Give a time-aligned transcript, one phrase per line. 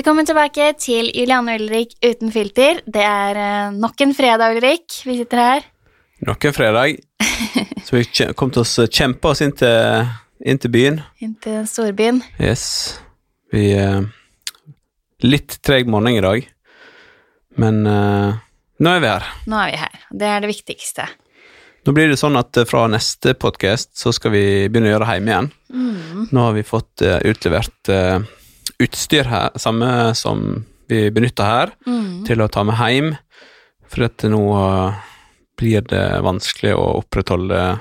[0.00, 2.78] Velkommen tilbake til Juliane Ulrik uten filter.
[2.88, 4.94] Det er eh, nok en fredag, Ulrik.
[5.04, 5.66] Vi sitter her.
[6.24, 7.02] Nok en fredag.
[7.84, 10.08] Så vi kom til å kjempe oss inn til,
[10.40, 11.02] inn til byen.
[11.20, 12.22] Inn til storbyen.
[12.40, 12.64] Yes.
[13.52, 14.08] Vi er
[15.20, 16.48] Litt treg morgen i dag,
[17.60, 18.40] men uh,
[18.80, 19.30] nå er vi her.
[19.52, 20.02] Nå er vi her.
[20.16, 21.10] Det er det viktigste.
[21.84, 25.12] Nå blir det sånn at eh, fra neste podkast så skal vi begynne å gjøre
[25.12, 25.54] hjemme igjen.
[25.76, 26.28] Mm.
[26.32, 28.22] Nå har vi fått uh, utlevert eh,
[28.80, 32.24] utstyr her, samme som vi benytter her, Mm.
[32.26, 33.16] til å ta med hjem,
[33.90, 34.94] for at nå eh,
[35.60, 37.80] blir det vanskelig å opprettholde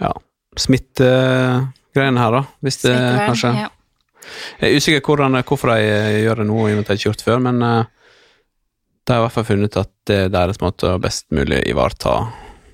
[0.00, 0.12] ja,
[0.58, 2.96] smittegreiene her, da, hvis det
[3.26, 3.70] kanskje Ja.
[4.60, 6.94] Jeg er usikker hvordan, hvorfor de eh, gjør det nå, i og med at de
[6.94, 7.84] ikke har gjort det før, men eh,
[9.02, 12.28] de har i hvert fall funnet at det er deres måte å best mulig ivareta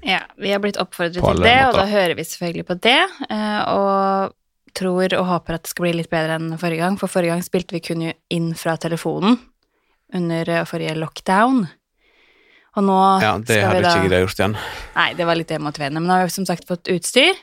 [0.04, 0.20] ja.
[0.38, 3.00] Vi har blitt oppfordret til det, det, og da hører vi selvfølgelig på det.
[3.28, 4.30] Og
[4.78, 7.44] tror og håper at det skal bli litt bedre enn forrige gang, for forrige gang
[7.44, 9.36] spilte vi kun inn fra telefonen
[10.14, 11.66] under eh, forrige lockdown.
[12.78, 14.56] Og nå Ja, det skal vi da ikke gjort igjen.
[14.94, 17.38] Nei, det var litt demotiverende, men nå har vi som sagt fått utstyr,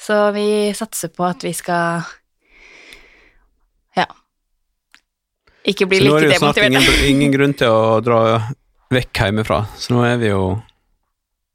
[0.00, 2.06] så vi satser på at vi skal
[3.96, 4.06] Ja.
[5.66, 8.20] Ikke bli Så nå er det jo snart ingen, ingen grunn til å dra
[8.92, 10.42] vekk hjemmefra, så nå er vi jo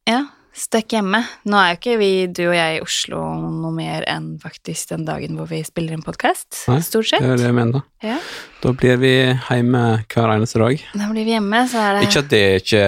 [0.09, 0.23] Ja,
[0.61, 1.19] støkk hjemme.
[1.49, 5.05] Nå er jo ikke vi, du og jeg, i Oslo noe mer enn faktisk den
[5.07, 7.17] dagen hvor vi spiller en podkast, Nei, sett.
[7.17, 7.81] Det er det jeg mener.
[8.05, 8.17] Ja.
[8.61, 10.83] Da blir vi hjemme hver eneste dag.
[10.93, 12.83] Da blir vi hjemme, så er det Ikke at det ikke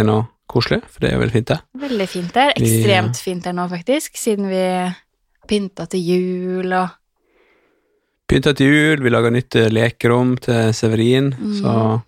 [0.00, 1.60] er noe koselig, for det er jo veldig fint, det.
[1.84, 2.52] veldig fint der.
[2.56, 4.64] Vi- Ekstremt fint der nå, faktisk, siden vi
[5.50, 6.96] pynta til jul og
[8.30, 11.54] Pynta til jul, vi lager nytt lekerom til Severin, Mm.
[11.60, 12.02] så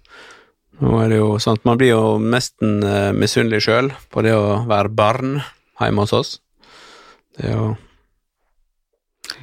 [0.83, 4.35] nå er det jo sånn at man blir jo nesten uh, misunnelig sjøl på det
[4.37, 5.37] å være barn
[5.79, 6.33] hjemme hos oss.
[7.37, 7.69] Det er jo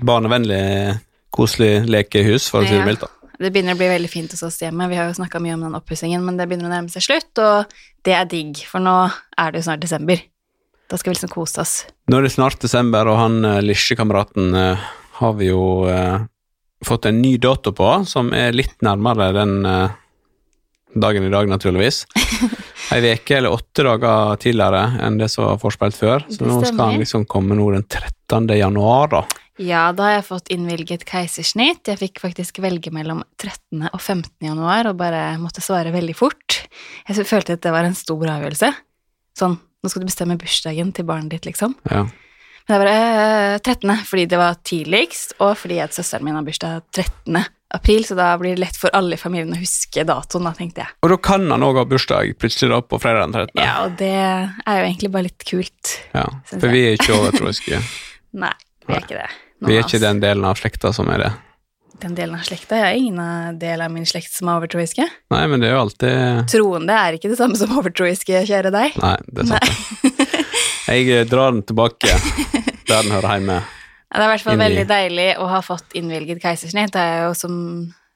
[0.06, 1.00] barnevennlig,
[1.34, 3.06] koselig lekehus, for å si det mildt.
[3.06, 3.32] da.
[3.40, 4.90] Det begynner å bli veldig fint hos oss hjemme.
[4.92, 7.32] Vi har jo snakka mye om den oppussingen, men det begynner å nærme seg slutt,
[7.40, 7.72] og
[8.06, 10.22] det er digg, for nå er det jo snart desember.
[10.90, 11.74] Da skal vi liksom kose oss.
[12.12, 14.90] Nå er det snart desember, og han uh, Lisje-kameraten eh,
[15.20, 16.20] har vi jo eh,
[16.86, 19.98] fått en ny dato på, som er litt nærmere den eh,
[20.94, 22.06] dagen i dag, naturligvis.
[22.94, 26.80] Ei uke eller åtte dager tidligere enn det som var forspilt før, så nå skal
[26.82, 28.50] han liksom komme nå den 13.
[28.58, 29.22] januar, da.
[29.60, 31.84] Ja, da har jeg fått innvilget keisersnitt.
[31.92, 33.90] Jeg fikk faktisk velge mellom 13.
[33.92, 34.32] og 15.
[34.48, 36.62] januar, og bare måtte svare veldig fort.
[37.10, 38.72] Jeg følte at det var en stor avgjørelse.
[39.38, 41.76] Sånn, nå skal du bestemme bursdagen til barnet ditt, liksom.
[41.92, 42.06] Ja.
[42.70, 46.44] Men det var eh, 13., fordi det var tidligst, og fordi at søsteren min har
[46.46, 47.40] bursdag 13.
[47.74, 50.84] april, så da blir det lett for alle i familien å huske datoen, da, tenkte
[50.84, 50.94] jeg.
[51.02, 53.58] Og da kan han òg ha bursdag plutselig da på fredag den 13.
[53.58, 55.96] Ja, og det er jo egentlig bare litt kult.
[56.14, 57.82] Ja, For vi er ikke overtroiske.
[58.46, 58.54] Nei,
[58.86, 59.28] vi er ikke det.
[59.66, 61.34] Vi er ikke den delen av slekta som er det.
[62.06, 62.78] Den delen av slekta.
[62.78, 65.10] Jeg har ingen del av min slekt som er overtroiske.
[65.34, 69.02] Nei, men det er jo alltid Troende er ikke det samme som overtroiske, kjære deg.
[69.02, 70.16] Nei, det er sant.
[70.90, 72.10] Jeg eh, drar den tilbake
[72.90, 73.60] der den hører hjemme.
[74.10, 76.96] Ja, Det er i hvert fall veldig deilig å ha fått innvilget keisersnitt.
[76.96, 77.58] Det jeg jo som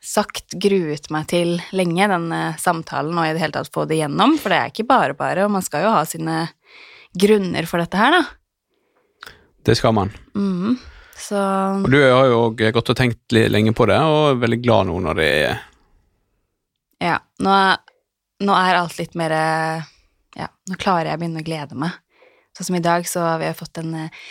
[0.04, 4.36] sagt gruet meg til lenge, denne samtalen, og i det hele tatt få det gjennom,
[4.42, 6.40] for det er ikke bare bare, og man skal jo ha sine
[7.14, 9.30] grunner for dette her, da.
[9.64, 10.12] Det skal man.
[10.36, 10.76] Mm,
[11.16, 14.90] Så Og du har jo gått og tenkt lenge på det, og er veldig glad
[14.90, 15.62] nå når det er
[17.04, 17.54] ja, nå,
[18.48, 19.34] nå er alt litt mer
[20.34, 22.00] Ja, nå klarer jeg å begynne å glede meg.
[22.58, 24.26] Sånn som i dag, så har vi fått en eh,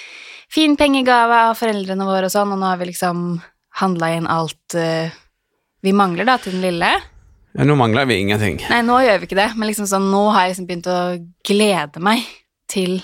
[0.52, 3.40] fin pengegave av foreldrene våre og sånn, og nå har vi liksom
[3.80, 5.14] handla inn alt eh,
[5.82, 6.90] vi mangler, da, til den lille.
[7.56, 8.60] ja, Nå mangler vi ingenting.
[8.70, 11.00] Nei, nå gjør vi ikke det, men liksom sånn, nå har jeg liksom begynt å
[11.48, 12.28] glede meg
[12.70, 13.00] til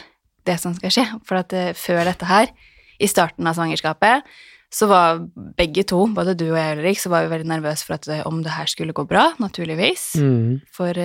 [0.47, 1.07] det som skal skje.
[1.27, 2.53] For at eh, før dette her,
[2.99, 4.27] i starten av svangerskapet,
[4.75, 5.21] så var
[5.57, 8.43] begge to, både du og jeg, Ulrik, så var vi veldig nervøse for at om
[8.45, 10.11] det her skulle gå bra, naturligvis.
[10.21, 10.59] Mm.
[10.77, 11.03] For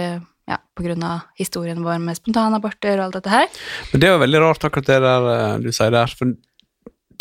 [0.49, 3.61] ja, av historien vår med spontanaborter og alt dette her.
[3.91, 6.33] Men det er jo veldig rart akkurat det der eh, du sier der, for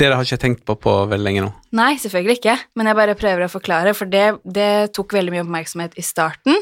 [0.00, 1.52] det har ikke tenkt på på veldig lenge nå.
[1.78, 5.44] Nei, selvfølgelig ikke, men jeg bare prøver å forklare, for det, det tok veldig mye
[5.44, 6.58] oppmerksomhet i starten.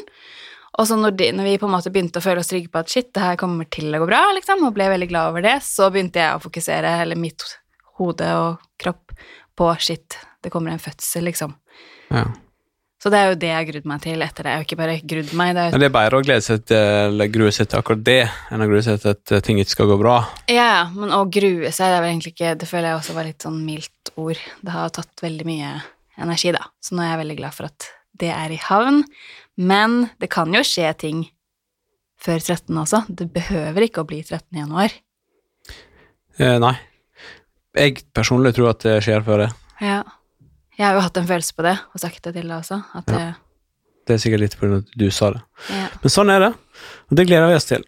[0.79, 2.79] Og så når, de, når vi på en måte begynte å føle oss trygge på
[2.79, 5.43] at shit, det her kommer til å gå bra, liksom, og ble veldig glad over
[5.43, 7.43] det, så begynte jeg å fokusere hele mitt
[7.99, 9.15] hode og kropp
[9.57, 11.57] på shit, det kommer en fødsel, liksom.
[12.11, 12.29] Ja.
[13.01, 14.51] Så det er jo det jeg har grudd meg til etter det.
[14.51, 16.65] Jeg har ikke bare grudd meg, det er Men det er bedre å glede seg
[16.69, 18.19] til, grue seg til akkurat det,
[18.53, 20.19] enn å grue seg til at eh, ting ikke skal gå bra.
[20.51, 23.15] Ja, ja, men å grue seg, det er vel egentlig ikke Det føler jeg også
[23.17, 24.43] var litt sånn mildt ord.
[24.61, 25.73] Det har tatt veldig mye
[26.21, 26.67] energi, da.
[26.77, 27.89] Så nå er jeg veldig glad for at
[28.21, 29.01] det er i havn.
[29.57, 31.25] Men det kan jo skje ting
[32.21, 33.03] før 13 også.
[33.09, 34.45] Det behøver ikke å bli 13.
[34.61, 34.93] januar.
[36.37, 36.75] Eh, nei.
[37.81, 39.53] Jeg personlig tror at det skjer før det.
[39.81, 40.03] Ja.
[40.81, 42.79] Jeg har jo hatt en følelse på det, og sagt det til deg også.
[42.97, 43.17] At Ja.
[43.17, 43.35] det,
[44.07, 45.41] Det er sikkert litt fordi du sa det.
[45.69, 45.87] ja.
[46.01, 46.53] Men sånn er det,
[47.11, 47.83] og det gleder vi oss til.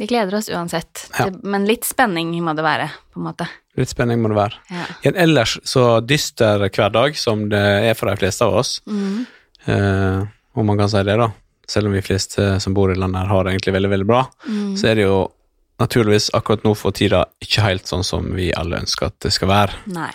[0.00, 1.10] Vi gleder oss uansett.
[1.18, 1.26] Ja.
[1.44, 3.46] Men litt spenning må det være, på en måte.
[3.76, 4.54] Litt spenning må det være.
[4.72, 4.86] Ja.
[5.04, 9.26] I en ellers så dyster hverdag som det er for de fleste av oss, Mm.
[9.66, 10.26] eh,
[10.56, 11.28] om man kan si det, da,
[11.68, 14.24] selv om vi fleste som bor i landet her har det egentlig veldig, veldig bra,
[14.48, 14.74] Mm.
[14.76, 15.30] så er det jo
[15.78, 19.48] naturligvis akkurat nå for tida ikke helt sånn som vi alle ønsker at det skal
[19.48, 19.70] være.
[19.86, 20.10] Nei.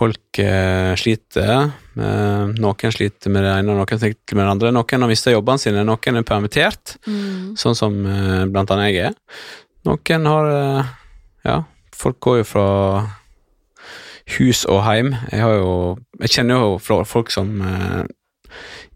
[0.00, 1.72] Folk eh, sliter.
[2.00, 4.70] Eh, noen sliter med det ene, noen sliter med det andre.
[4.72, 7.52] Noen har mista jobbene sine, noen er permittert, Mm.
[7.60, 9.14] sånn som eh, blant annet jeg er.
[9.84, 10.96] Noen har eh,
[11.44, 11.58] Ja,
[11.96, 12.66] folk går jo fra
[14.38, 15.12] hus og hjem.
[15.32, 18.04] Jeg har jo Jeg kjenner jo folk som eh,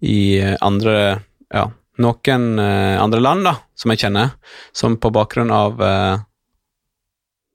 [0.04, 1.20] i andre
[1.52, 1.68] Ja,
[1.98, 4.32] noen eh, andre land, da, som jeg kjenner,
[4.72, 5.80] som på bakgrunn av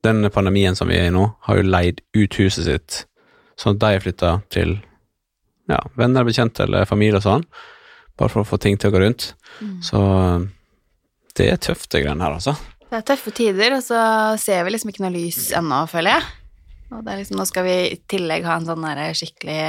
[0.04, 3.06] den pandemien som vi er i nå, har jo leid ut huset sitt,
[3.60, 4.78] sånn at de flytta til
[5.70, 7.44] ja, venner, bekjente eller familie og sånn,
[8.18, 9.34] bare for å få ting til å gå rundt.
[9.62, 9.76] Mm.
[9.86, 10.00] Så
[11.38, 12.56] det er tøft, det greiene her, altså.
[12.90, 14.00] Det er tøffe tider, og så
[14.42, 16.24] ser vi liksom ikke noe lys ennå, føler jeg.
[16.90, 19.62] Og det er liksom, nå skal vi i tillegg ha en sånn der skikkelig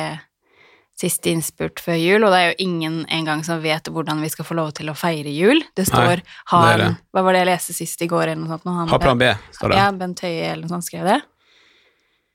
[1.00, 4.44] siste innspurt før jul, og det er jo ingen engang som vet hvordan vi skal
[4.48, 5.60] få lov til å feire jul.
[5.76, 6.20] Det står
[6.52, 6.88] ha det er det.
[7.12, 8.66] Hva var det jeg leste sist i går, eller noe sånt?
[8.68, 9.78] Han- Ha plan B, står det.
[9.80, 11.20] Ja, Bent Høie eller noe sånt skrev det.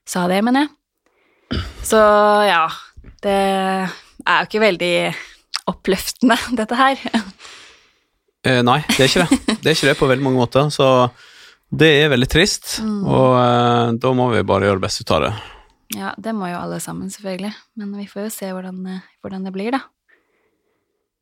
[0.09, 0.69] Sa det, mener jeg.
[1.85, 1.99] Så
[2.47, 2.65] ja,
[3.23, 4.95] det er jo ikke veldig
[5.69, 7.01] oppløftende, dette her.
[8.45, 9.57] Eh, nei, det er ikke det.
[9.61, 11.09] Det er ikke det på veldig mange måter, så
[11.75, 15.25] det er veldig trist, og eh, da må vi bare gjøre det beste ut av
[15.25, 15.33] det.
[15.95, 17.51] Ja, det må jo alle sammen, selvfølgelig.
[17.77, 19.83] Men vi får jo se hvordan, eh, hvordan det blir, da.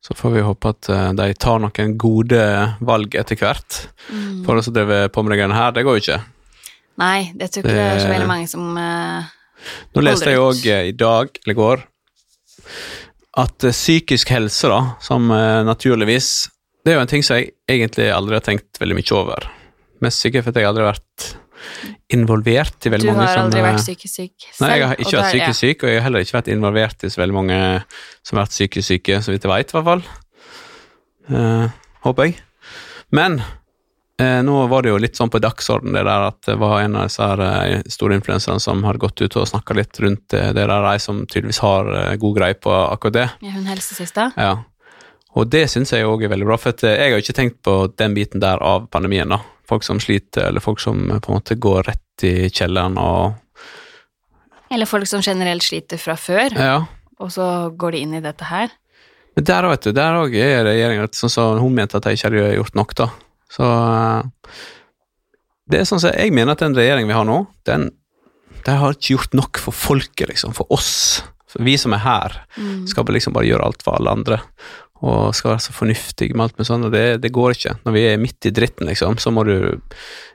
[0.04, 2.40] Så får vi håpe at eh, de tar noen gode
[2.84, 3.80] valg etter hvert.
[4.44, 6.18] For oss som driver på med de greiene her, det går jo ikke.
[7.00, 9.32] Nei, jeg tror ikke det er så veldig mange som eh,
[9.94, 11.84] Nå leste jeg òg i dag, eller i går,
[13.44, 16.50] at eh, psykisk helse, da, som eh, naturligvis
[16.84, 19.46] Det er jo en ting som jeg egentlig aldri har tenkt veldig mye over.
[20.04, 21.30] Mest sikkert fordi jeg aldri har vært
[22.12, 24.66] involvert i veldig mange Du har som aldri eh, vært psykisk syk selv.
[24.66, 27.10] Nei, jeg har ikke vært psykisk syk, og jeg har heller ikke vært involvert i
[27.14, 27.58] så veldig mange
[28.20, 30.04] som har vært psykisk syke, så vidt jeg veit, i hvert fall.
[31.24, 31.66] Uh,
[32.04, 32.36] håper jeg.
[33.16, 33.40] Men
[34.20, 36.96] eh, nå var det jo litt sånn på dagsorden det der at det var en
[36.96, 40.44] av disse her, eh, store influenserne som hadde gått ut og snakka litt rundt det,
[40.54, 43.26] det der, de som tydeligvis har eh, god greie på akkurat det.
[43.46, 44.30] Ja, hun helsesista.
[44.36, 44.52] Ja.
[45.34, 47.62] Og det syns jeg òg er veldig bra, for eh, jeg har jo ikke tenkt
[47.66, 49.28] på den biten der av pandemien.
[49.34, 49.40] da.
[49.66, 53.40] Folk som sliter, eller folk som eh, på en måte går rett i kjelleren og
[54.70, 56.86] Eller folk som generelt sliter fra før, Ja.
[57.20, 58.70] og så går de inn i dette her.
[59.36, 62.30] Men der, vet du, der òg er regjeringa sånn som hun mente at de ikke
[62.30, 63.08] hadde gjort nok, da.
[63.52, 64.22] Så eh,
[65.70, 67.90] Det er sånn som jeg mener at den regjeringen vi har nå, den
[68.64, 70.54] den har ikke gjort nok for folket, liksom.
[70.56, 71.20] For oss.
[71.52, 72.86] For vi som er her, Mm.
[72.88, 74.38] skal liksom bare gjøre alt for alle andre.
[75.02, 77.74] Og skal være så fornuftige med alt med sånn, og det, det går ikke.
[77.84, 79.76] Når vi er midt i dritten, liksom, så må du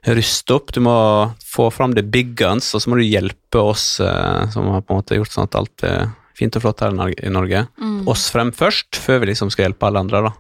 [0.06, 0.72] ruste opp.
[0.72, 0.94] Du må
[1.42, 4.94] få fram the big guns, og så må du hjelpe oss eh, som har på
[4.94, 7.66] en måte gjort sånn at alt er fint og flott her i Norge- i Norge
[7.82, 8.08] Mm.
[8.08, 10.22] oss frem først, før vi liksom skal hjelpe alle andre.
[10.22, 10.32] da.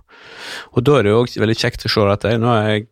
[0.75, 2.88] Og da er det jo også veldig kjekt å se at jeg, nå er jeg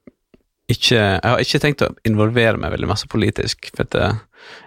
[0.68, 4.18] ikke Jeg har ikke tenkt å involvere meg veldig masse politisk, for at eh,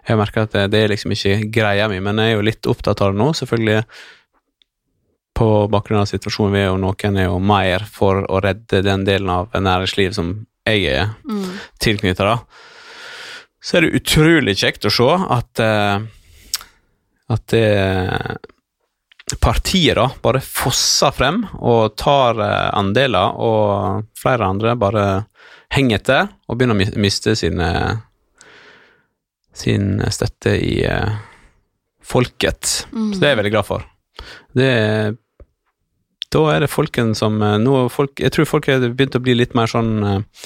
[0.09, 2.69] jeg merker at det, det er liksom ikke greia mi, men jeg er jo litt
[2.73, 3.83] opptatt av det nå, selvfølgelig.
[5.37, 9.05] På bakgrunn av situasjonen vi er, og noen er jo mer for å redde den
[9.05, 10.33] delen av næringslivet som
[10.67, 11.53] jeg er Mm.
[11.81, 12.39] tilknyttet, da.
[13.61, 16.01] Så er det utrolig kjekt å se at eh,
[17.31, 18.39] at det
[19.39, 25.07] partiet da bare fosser frem og tar eh, andeler, og flere andre bare
[25.71, 27.71] henger etter og begynner å miste sine
[29.61, 31.17] sin støtte i eh,
[32.03, 32.87] folket.
[32.93, 33.11] Mm.
[33.13, 33.85] Så det er jeg veldig glad for.
[34.57, 34.71] Det
[36.31, 39.35] da er det folken som eh, nå folk, Jeg tror folk har begynt å bli
[39.39, 40.45] litt mer sånn eh,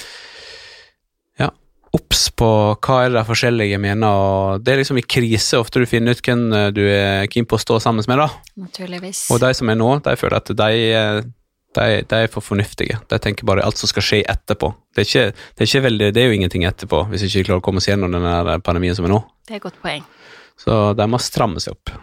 [1.95, 5.81] obs på hva er det de forskjellige mener, og det er liksom i krise ofte
[5.81, 8.29] du finner ut hvem eh, du er keen på å stå sammen med, da.
[8.65, 9.25] Naturligvis.
[9.33, 11.19] Og de som er nå, de føler at de, eh,
[11.79, 12.99] de, de er for fornuftige.
[13.11, 14.71] De tenker bare alt som skal skje etterpå.
[14.95, 17.63] Det er, ikke, det er, veldig, det er jo ingenting etterpå, hvis ikke vi klarer
[17.63, 19.21] å komme oss gjennom denne pandemien som er nå.
[19.47, 20.03] Det er et godt poeng.
[20.59, 21.95] Så de må stramme seg opp.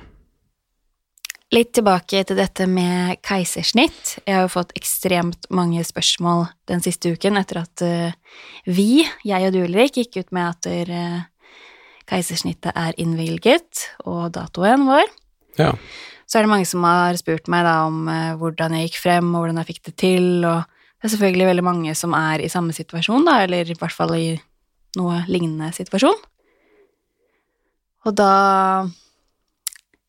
[1.52, 4.14] Litt tilbake til dette med keisersnitt.
[4.24, 8.14] Jeg har jo fått ekstremt mange spørsmål den siste uken etter at eh,
[8.64, 11.18] vi, jeg og du Ulrik, gikk ut med at uh,
[12.08, 15.04] keisersnittet er innvilget, og datoen vår.
[15.60, 15.74] Ja.
[16.24, 19.28] Så er det mange som har spurt meg da om eh, hvordan jeg gikk frem,
[19.34, 22.48] og hvordan jeg fikk det til, og det er selvfølgelig veldig mange som er i
[22.48, 24.26] samme situasjon, da, eller i hvert fall i
[24.96, 26.16] noe lignende situasjon.
[28.08, 28.32] Og da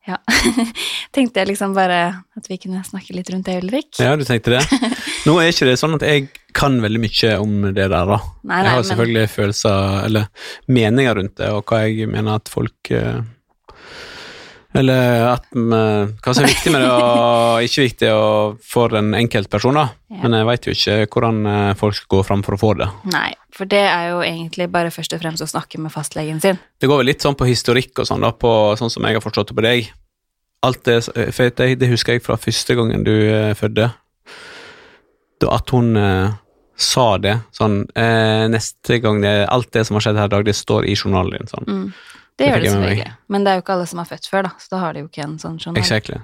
[0.08, 0.18] Ja.
[1.16, 2.00] Tenkte jeg liksom bare
[2.36, 3.92] at vi kunne snakke litt rundt det, Ulrik.
[4.02, 4.64] Ja, du tenkte det?
[5.28, 8.18] Nå er ikke det sånn at jeg kan veldig mye om det der, da.
[8.44, 10.28] Nei, jeg har har men- selvfølgelig følelser, eller
[10.68, 13.22] meninger rundt det, og hva jeg mener at folk eh,
[14.74, 18.12] Eller at eh, hva som er viktig med det, og ikke viktig
[18.66, 19.88] for en enkeltperson, da.
[20.14, 20.22] Ja.
[20.24, 22.90] Men jeg veit jo ikke hvordan eh, folk skal gå fram for å få det.
[23.14, 26.62] Nei, for det er jo egentlig bare først og fremst å snakke med fastlegen sin.
[26.82, 29.26] Det går vel litt sånn på historikk og sånn, da, på, sånn som jeg har
[29.26, 29.92] forstått det på deg.
[30.64, 33.92] Alt det, for det, det husker jeg fra første gangen du eh, fødte.
[35.44, 36.34] At hun eh,
[36.80, 40.46] sa det sånn eh, Neste gang det, Alt det som har skjedd her i dag,
[40.48, 41.50] det står i journalen din.
[41.52, 41.68] sånn.
[41.68, 41.88] Mm.
[42.34, 43.12] Det Det gjør det selvfølgelig.
[43.30, 45.04] Men det er jo ikke alle som er født før, da, så da har de
[45.04, 45.82] jo ikke en sånn journal.
[45.84, 46.18] Exactly.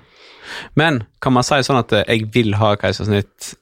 [0.80, 3.54] Men kan man si sånn at eh, jeg vil ha keisersnitt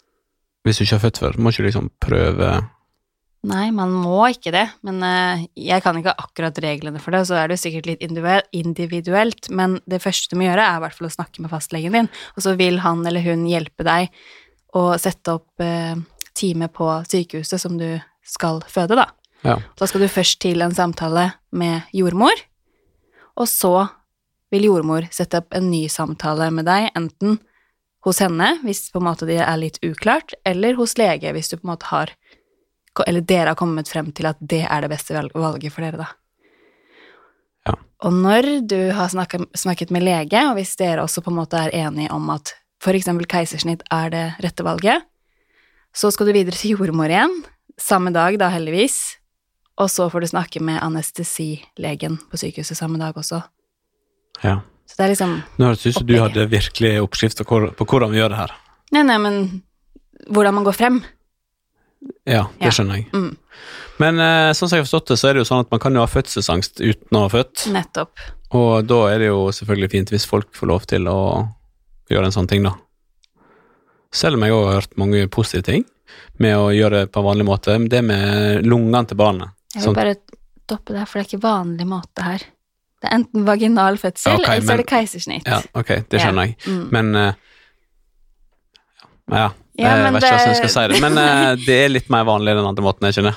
[0.68, 1.38] hvis du ikke har født før?
[1.40, 2.56] Må ikke du liksom prøve
[3.48, 7.30] Nei, man må ikke det, men uh, jeg kan ikke akkurat reglene for det, og
[7.30, 10.84] så er det jo sikkert litt individuelt, men det første du må gjøre, er i
[10.84, 14.10] hvert fall å snakke med fastlegen din, og så vil han eller hun hjelpe deg
[14.76, 15.96] å sette opp uh,
[16.36, 17.88] time på sykehuset som du
[18.28, 19.08] skal føde, da.
[19.46, 19.60] Ja.
[19.78, 22.34] Da skal du først til en samtale med jordmor,
[23.38, 23.88] og så
[24.54, 27.38] vil jordmor sette opp en ny samtale med deg, enten
[28.08, 31.58] hos henne, hvis på en måte det er litt uklart, eller hos lege, hvis du
[31.58, 32.16] på en måte har
[33.06, 36.08] Eller dere har kommet frem til at det er det beste valget for dere, da.
[37.68, 37.76] Ja.
[38.02, 41.60] Og når du har snakket, snakket med lege, og hvis dere også på en måte
[41.62, 42.56] er enige om at
[42.88, 45.06] eksempel keisersnitt er det rette valget,
[45.94, 47.38] så skal du videre til jordmor igjen,
[47.78, 49.20] samme dag da heldigvis,
[49.78, 53.44] og så får du snakke med anestesilegen på sykehuset samme dag også.
[54.44, 54.60] ja.
[54.88, 57.66] Så det er liksom Nå høres det ut som du hadde virkelig oppskrift på, hvor,
[57.76, 58.54] på hvordan vi gjør det her.
[58.96, 59.40] Nei, nei, men
[60.32, 61.02] hvordan man går frem.
[62.26, 62.72] Ja, det Ja.
[62.72, 63.10] skjønner jeg.
[63.12, 63.36] Mm,
[64.00, 65.82] Men eh, sånn som jeg har forstått det, så er det jo sånn at man
[65.84, 67.66] kan jo ha fødselsangst uten å ha født.
[67.74, 68.24] nettopp.
[68.56, 71.20] Og da er det jo selvfølgelig fint hvis folk får lov til å
[72.10, 72.72] gjøre en sånn ting, da.
[74.14, 75.84] Selv om jeg òg har hørt mange positive ting
[76.40, 77.76] med å gjøre det på en vanlig måte.
[77.92, 80.16] Det med lungene til barnet Jeg vil sånn, bare
[80.68, 82.46] stoppe der, for det er ikke vanlig måte her.
[82.98, 85.48] Det er enten vaginal fødsel, okay, eller så er det keisersnitt.
[85.48, 86.58] Ja, ok, det skjønner jeg.
[86.66, 86.86] Mm.
[86.96, 87.30] Men uh,
[89.28, 91.02] Ja, Ja, jeg vet ikke hvordan jeg skal si det.
[91.04, 93.36] Men uh, det er litt mer vanlig den andre måten, jeg ikke?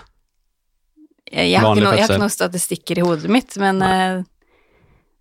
[1.31, 4.23] Jeg, jeg, har ikke noe, jeg har ikke noen statistikker i hodet mitt, men uh,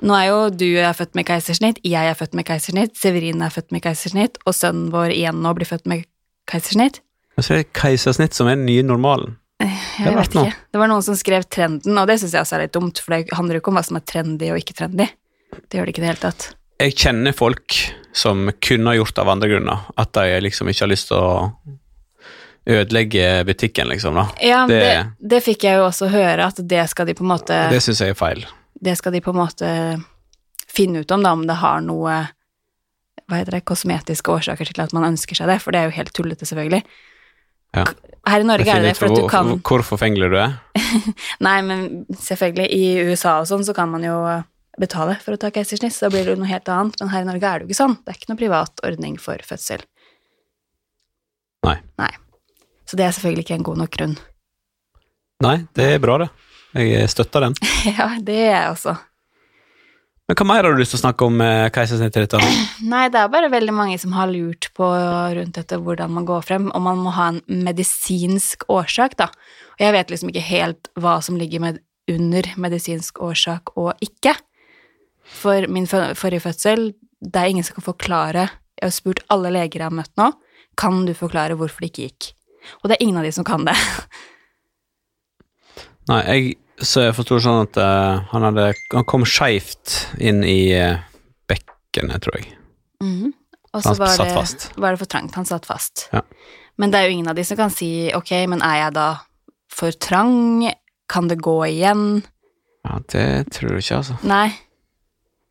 [0.07, 3.51] nå er jo du er født med keisersnitt, jeg er født med keisersnitt, Severin er
[3.53, 6.07] født med keisersnitt, og sønnen vår igjen nå blir født med
[6.49, 7.01] keisersnitt.
[7.35, 9.35] Er det keisersnitt som er den nye normalen.
[9.59, 10.53] Jeg vet ikke.
[10.71, 13.11] Det var noen som skrev trenden, og det syns jeg også er litt dumt, for
[13.15, 15.09] det handler jo ikke om hva som er trendy og ikke trendy.
[15.67, 16.45] Det gjør det ikke i det hele tatt.
[16.79, 17.75] Jeg kjenner folk
[18.15, 19.81] som kunne ha gjort det av andre grunner.
[19.99, 21.51] At de liksom ikke har lyst til å
[22.69, 24.15] ødelegge butikken, liksom.
[24.15, 24.27] da.
[24.45, 27.31] Ja, det, Det- det, fikk jeg jo også høre, at det skal de på en
[27.35, 28.45] måte Det syns jeg er feil.
[28.81, 30.03] det skal de på en måte
[30.69, 32.29] finne ut om, da, om det har noe
[33.29, 35.97] hva heter det, kosmetiske årsaker til at man ønsker seg det, for det er jo
[35.97, 36.83] helt tullete, selvfølgelig.
[37.77, 37.85] Ja.
[38.29, 40.55] Her i Norge er det det, for at du kan hvor, forfengelig du er.
[41.45, 41.83] Nei, men
[42.19, 44.17] selvfølgelig, i USA og sånn, så kan man jo
[44.79, 47.29] betale for å ta keisersnitt, da blir det jo noe helt annet, men her i
[47.29, 47.97] Norge er det jo ikke sånn.
[48.03, 49.83] Det er ikke noe privat ordning for fødsel.
[51.67, 51.77] Nei.
[51.99, 52.11] Nei.
[52.87, 54.15] Så det er selvfølgelig ikke en god nok grunn.
[55.43, 56.29] Nei, det er bra, det.
[56.79, 57.57] Jeg støtter den.
[57.97, 58.95] ja, det er jeg også.
[60.29, 62.39] Men hva mer har du lyst til å snakke om eh, da?
[62.91, 64.85] Nei, det er bare veldig mange som har lurt på
[65.33, 69.31] rundt dette hvordan man går frem, og man må ha en medisinsk årsak, da.
[69.79, 71.81] Og jeg vet liksom ikke helt hva som ligger med
[72.13, 74.35] under medisinsk årsak og ikke.
[75.41, 76.91] For min forrige fødsel,
[77.25, 78.47] det er ingen som kan forklare
[78.79, 80.29] Jeg har spurt alle leger jeg har møtt nå,
[80.79, 82.29] kan du forklare hvorfor det ikke gikk?
[82.79, 83.75] Og det er ingen av de som kan det.
[86.09, 90.71] Nei, jeg, så jeg forsto sånn at uh, han, hadde, han kom skeivt inn i
[90.77, 91.01] uh,
[91.49, 92.53] bekkenet, tror jeg.
[93.03, 93.33] Mhm.
[93.69, 94.15] Og så var
[94.81, 95.35] var det for trangt.
[95.37, 96.07] Han satt fast.
[96.11, 96.23] Ja.
[96.81, 99.09] Men det er jo ingen av de som kan si ok, men er jeg da
[99.69, 100.71] for trang?
[101.09, 102.23] Kan det gå igjen?
[102.85, 104.17] Ja, Det tror du ikke, altså.
[104.25, 104.49] Nei.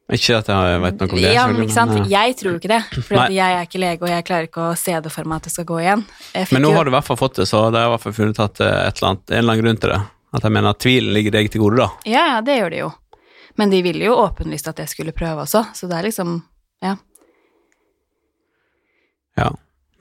[0.09, 1.33] Ikke at jeg vet noe om det.
[1.35, 1.93] ja, men ikke sant?
[1.93, 4.47] men, eh, Jeg tror jo ikke det, for jeg er ikke lege, og jeg klarer
[4.49, 6.05] ikke å se det for meg at det skal gå igjen.
[6.53, 8.01] Men nå jo- har du i hvert fall fått det, så det er i hvert
[8.07, 10.01] fall funnet at det et eller annet, en eller annen grunn til det.
[10.35, 11.89] At jeg mener at tvilen ligger deg til gode, da.
[12.09, 12.91] Ja, ja, det gjør de jo.
[13.59, 16.41] Men de ville jo åpenlyst at jeg skulle prøve også, så det er liksom
[16.85, 16.97] Ja.
[19.39, 19.49] Ja.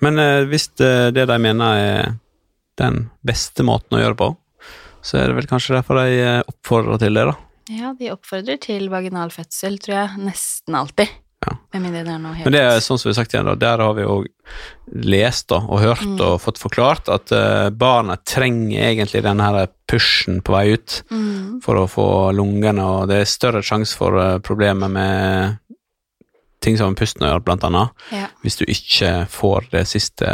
[0.01, 2.11] Men eh, hvis det, det de mener er
[2.77, 4.29] den beste måten å gjøre det på,
[5.01, 7.35] så er det vel kanskje derfor de eh, oppfordrer til det, da.
[7.73, 11.09] Ja, de oppfordrer til vaginal fødsel, tror jeg, nesten alltid.
[11.45, 11.53] Ja.
[11.77, 14.15] Men det er sånn som vi har sagt igjen, da, der har vi jo
[15.05, 16.19] lest da, og hørt Mm.
[16.23, 21.61] og fått forklart at uh, barna trenger egentlig denne her pushen på vei ut mm.
[21.63, 25.57] for å få lungene, og det er større sjanse for uh, problemer med
[26.63, 28.07] ting som pusten å gjøre, blant annet.
[28.11, 28.27] Ja.
[28.41, 30.31] Hvis du ikke får det siste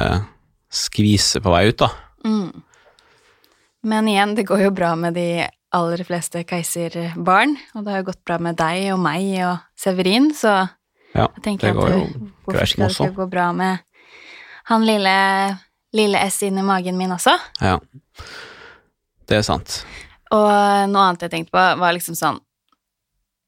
[0.73, 1.89] skviset på vei ut, da.
[2.23, 2.63] Mm.
[3.83, 5.43] Men igjen, det går jo bra med de
[5.73, 10.31] aller fleste keiserbarn, og det har jo gått bra med deg og meg og Severin,
[10.37, 10.61] så
[11.13, 13.79] Ja, det går jo det- hvorfor greit skal det gå bra med
[14.65, 15.59] han lille,
[15.93, 17.37] lille S inni magen min også?
[17.61, 17.79] Ja.
[19.27, 19.85] Det er sant.
[20.31, 22.39] Og noe annet jeg tenkte på, var liksom sånn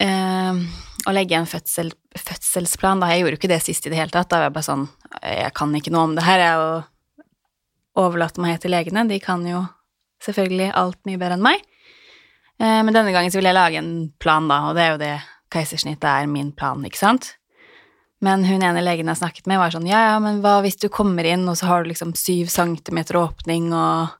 [0.03, 0.59] øh,
[1.05, 3.07] Å legge en fødsel, fødselsplan, da.
[3.13, 4.29] Jeg gjorde jo ikke det sist i det hele tatt.
[4.29, 4.87] Da var jeg bare sånn
[5.21, 9.07] Jeg kan ikke noe om det her, jeg, og overlater meg til legene.
[9.07, 9.63] De kan jo
[10.25, 11.61] selvfølgelig alt mye bedre enn meg.
[12.59, 14.97] Eh, men denne gangen så vil jeg lage en plan, da, og det er jo
[15.03, 15.13] det
[15.55, 17.35] keisersnittet er min plan, ikke sant?
[18.25, 20.87] Men hun ene legen jeg snakket med, var sånn ja, ja, men hva hvis du
[20.93, 24.15] kommer inn, og så har du liksom syv centimeter åpning, og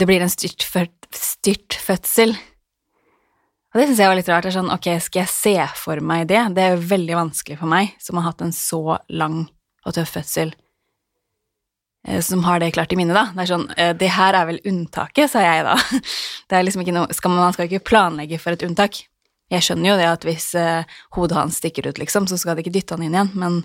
[0.00, 0.66] det blir en styrt,
[1.14, 1.78] styrt.
[3.74, 4.46] Og det syns jeg var litt rart.
[4.46, 6.42] Det er sånn, ok, skal jeg se for meg det?
[6.56, 9.44] Det er jo veldig vanskelig for meg, som har hatt en så lang
[9.84, 10.54] og tøff fødsel,
[12.08, 13.26] eh, som har det klart i minnet, da.
[13.34, 15.74] Det er sånn, eh, det her er vel unntaket, sa jeg da.
[16.48, 19.04] Det er liksom ikke noe, skal man, man skal ikke planlegge for et unntak.
[19.54, 22.64] Jeg skjønner jo det at hvis eh, hodet hans stikker ut, liksom, så skal det
[22.66, 23.60] ikke dytte han inn igjen, men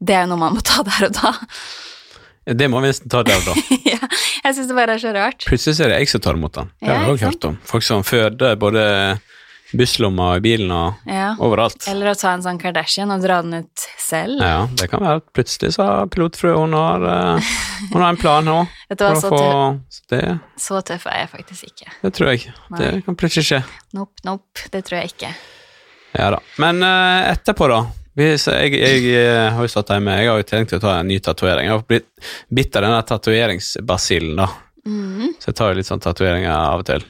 [0.00, 1.34] det er jo noe man må ta der og da.
[2.50, 3.54] Det må vi nesten ta der, og da.
[3.92, 3.98] ja,
[4.46, 5.44] jeg syns det bare er så rart.
[5.46, 6.70] Plutselig er det jeg som tar imot den.
[6.80, 7.58] Det har Ja, òg hørt om.
[7.68, 8.84] Folk som føder både
[9.72, 11.34] busslomma i bilen og Ja.
[11.38, 11.86] overalt.
[11.88, 14.40] Eller å ta en sånn Kardashian og dra den ut selv.
[14.40, 17.52] Ja, det kan være at plutselig så har pilotfrue hun har, eh,
[17.92, 18.58] hun har en plan nå.
[18.90, 21.92] Vet du hva, så, få tøff, det, så tøff er jeg faktisk ikke.
[22.02, 22.52] det tror jeg.
[22.78, 23.62] Det kan plutselig skje.
[23.94, 25.32] Nope, nope, det tror jeg ikke.
[26.18, 26.40] Ja da.
[26.58, 27.84] Men uh, etterpå, da.
[28.18, 31.06] Hvis jeg, jeg, eh, har jo satt hjemme, jeg har jo tenkt å ta en
[31.08, 31.68] ny tatovering.
[31.68, 32.08] Jeg har blitt
[32.50, 34.48] bitt av denne tatoveringsbasillen, da.
[34.84, 35.36] Mm.
[35.38, 37.06] Så jeg tar jo litt sånn tatoveringer av og til.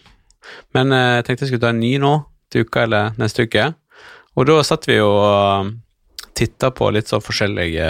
[0.76, 2.12] Men jeg tenkte jeg skulle ta en ny nå,
[2.50, 3.70] til uka eller neste uke.
[4.38, 5.72] Og da satt vi og
[6.38, 7.88] titta på litt sånn forskjellige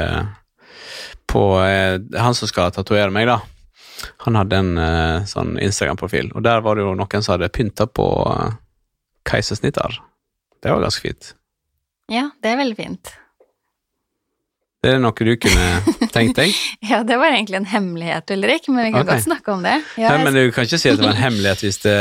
[1.30, 3.38] På eh, han som skal tatovere meg, da.
[4.24, 7.86] Han hadde en eh, sånn Instagram-profil, og der var det jo noen som hadde pynta
[7.86, 8.56] på uh,
[9.28, 10.00] keisersnitter.
[10.58, 11.34] Det var ganske fint.
[12.10, 13.12] Ja, det er veldig fint.
[14.80, 16.56] Det er noe du kunne tenkt deg?
[16.90, 19.12] Ja, det var egentlig en hemmelighet, Ulrik, men vi kan okay.
[19.14, 19.76] godt snakke om det.
[20.00, 21.98] Ja, Nei, men du kan ikke si at det var en hemmelighet hvis det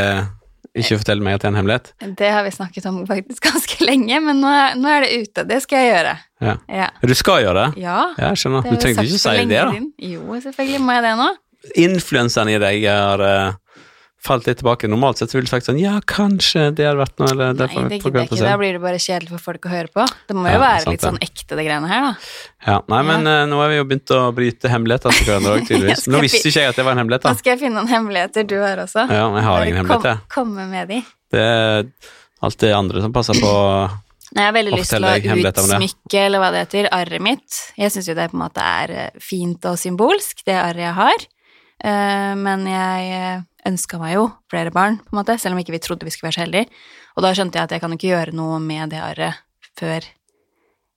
[0.83, 1.91] ikke fortell meg at det er en hemmelighet.
[2.19, 5.45] Det har vi snakket om faktisk ganske lenge, men nå er, nå er det ute.
[5.49, 6.15] Det skal jeg gjøre.
[6.45, 6.55] Ja.
[6.81, 6.89] Ja.
[7.03, 7.83] Du skal gjøre det?
[7.83, 8.65] ja Ja, jeg skjønner.
[8.67, 9.69] Du trengte ikke å si det, da.
[9.75, 9.89] Din.
[10.13, 11.29] Jo, selvfølgelig må jeg det nå.
[11.83, 13.57] Influenseren i deg har eh,
[14.25, 14.87] falt litt tilbake.
[14.91, 17.99] Normalt sett ville du sagt sånn Ja, kanskje det hadde vært noe, eller Nei, det
[18.01, 18.39] gidder jeg ikke.
[18.43, 20.05] Da blir det bare kjedelig for folk å høre på.
[20.27, 21.07] Det må Ja, jo være sant litt det.
[21.07, 22.11] sånn ekte, det greiene her, da.
[22.67, 25.63] Ja, nei, men eh, nå har vi jo begynt å bryte hemmeligheter til hverandre òg,
[25.69, 26.07] tydeligvis.
[26.11, 28.49] Nå visste ikke jeg at det var en hemmelighet, Nå skal jeg finne noen hemmeligheter
[28.51, 29.07] du har også.
[29.07, 30.21] Ja, jeg har ingen hemmeligheter.
[30.27, 30.35] kom.
[30.35, 30.99] Komme med de.
[31.31, 31.89] Det er
[32.41, 33.55] alt det andre som passer på
[34.35, 35.15] Nei, Jeg har veldig lyst til å
[35.49, 37.55] utsmykke, eller hva det heter, arret mitt.
[37.79, 40.93] Jeg syns jo det på en måte er eh, fint og symbolsk, det arret jeg
[40.99, 41.23] har.
[41.81, 45.81] Eh, Men jeg ønska meg jo flere barn, på en måte, selv om ikke vi
[45.83, 46.69] trodde vi skulle være så heldige.
[47.17, 49.41] Og da skjønte jeg at jeg kan ikke gjøre noe med det arret
[49.79, 50.05] før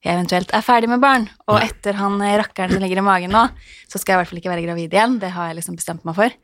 [0.02, 1.28] jeg eventuelt er ferdig med barn.
[1.46, 3.44] Og etter han eh, rakkeren som ligger i magen nå,
[3.86, 5.18] så skal jeg i hvert fall ikke være gravid igjen.
[5.22, 6.34] Det har jeg liksom bestemt meg for.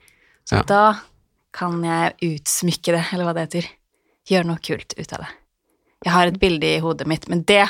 [0.46, 0.62] Så Ja.
[0.62, 0.82] da
[1.52, 3.68] kan jeg utsmykke det, eller hva det heter.
[4.30, 5.30] Gjøre noe kult ut av det.
[6.04, 7.64] Jeg har et bilde i hodet mitt, men det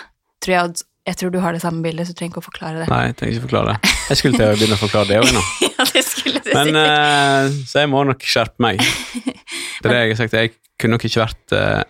[0.45, 2.83] tror jeg Jeg tror du har det samme bildet, så du trenger ikke å forklare
[2.83, 2.89] det.
[2.93, 3.93] Nei, jeg trenger ikke forklare det.
[4.11, 5.43] Jeg skulle til å begynne å forklare det òg nå.
[5.69, 6.83] ja, det skulle du Men si.
[6.83, 8.83] eh, Så jeg må nok skjerpe meg.
[9.81, 10.35] Det er det jeg har sagt.
[10.37, 10.51] Jeg
[10.83, 11.83] kunne nok ikke vært eh,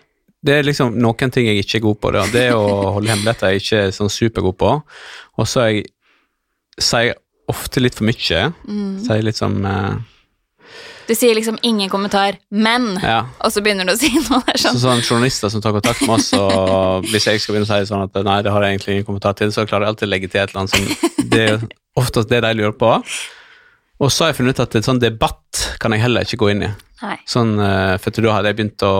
[0.45, 2.11] Det er liksom noen ting jeg ikke er god på.
[2.15, 4.69] Det, det er å holde hemmeligheter jeg ikke er sånn supergod på.
[5.41, 5.79] Og så er
[6.79, 7.17] sier jeg
[7.51, 8.43] ofte litt for mye.
[8.69, 8.93] Mm.
[9.03, 9.57] Sier litt sånn
[11.09, 13.23] Du sier liksom ingen kommentar, men Ja.
[13.41, 14.81] Og så begynner du å si noe der Så sånn.
[14.83, 18.05] sånn journalister som tar kontakt med oss, og hvis jeg skal begynne å si sånn
[18.05, 20.29] at nei, det har jeg egentlig ingen kommentar til, så klarer jeg alltid å legge
[20.29, 21.67] til et eller annet som Det er
[21.97, 22.93] oftest det de lurer på.
[23.99, 26.51] Og så har jeg funnet ut at en sånn debatt kan jeg heller ikke gå
[26.53, 26.69] inn i.
[27.01, 27.15] Nei.
[27.27, 28.93] Sånn, eh, for da hadde jeg begynt å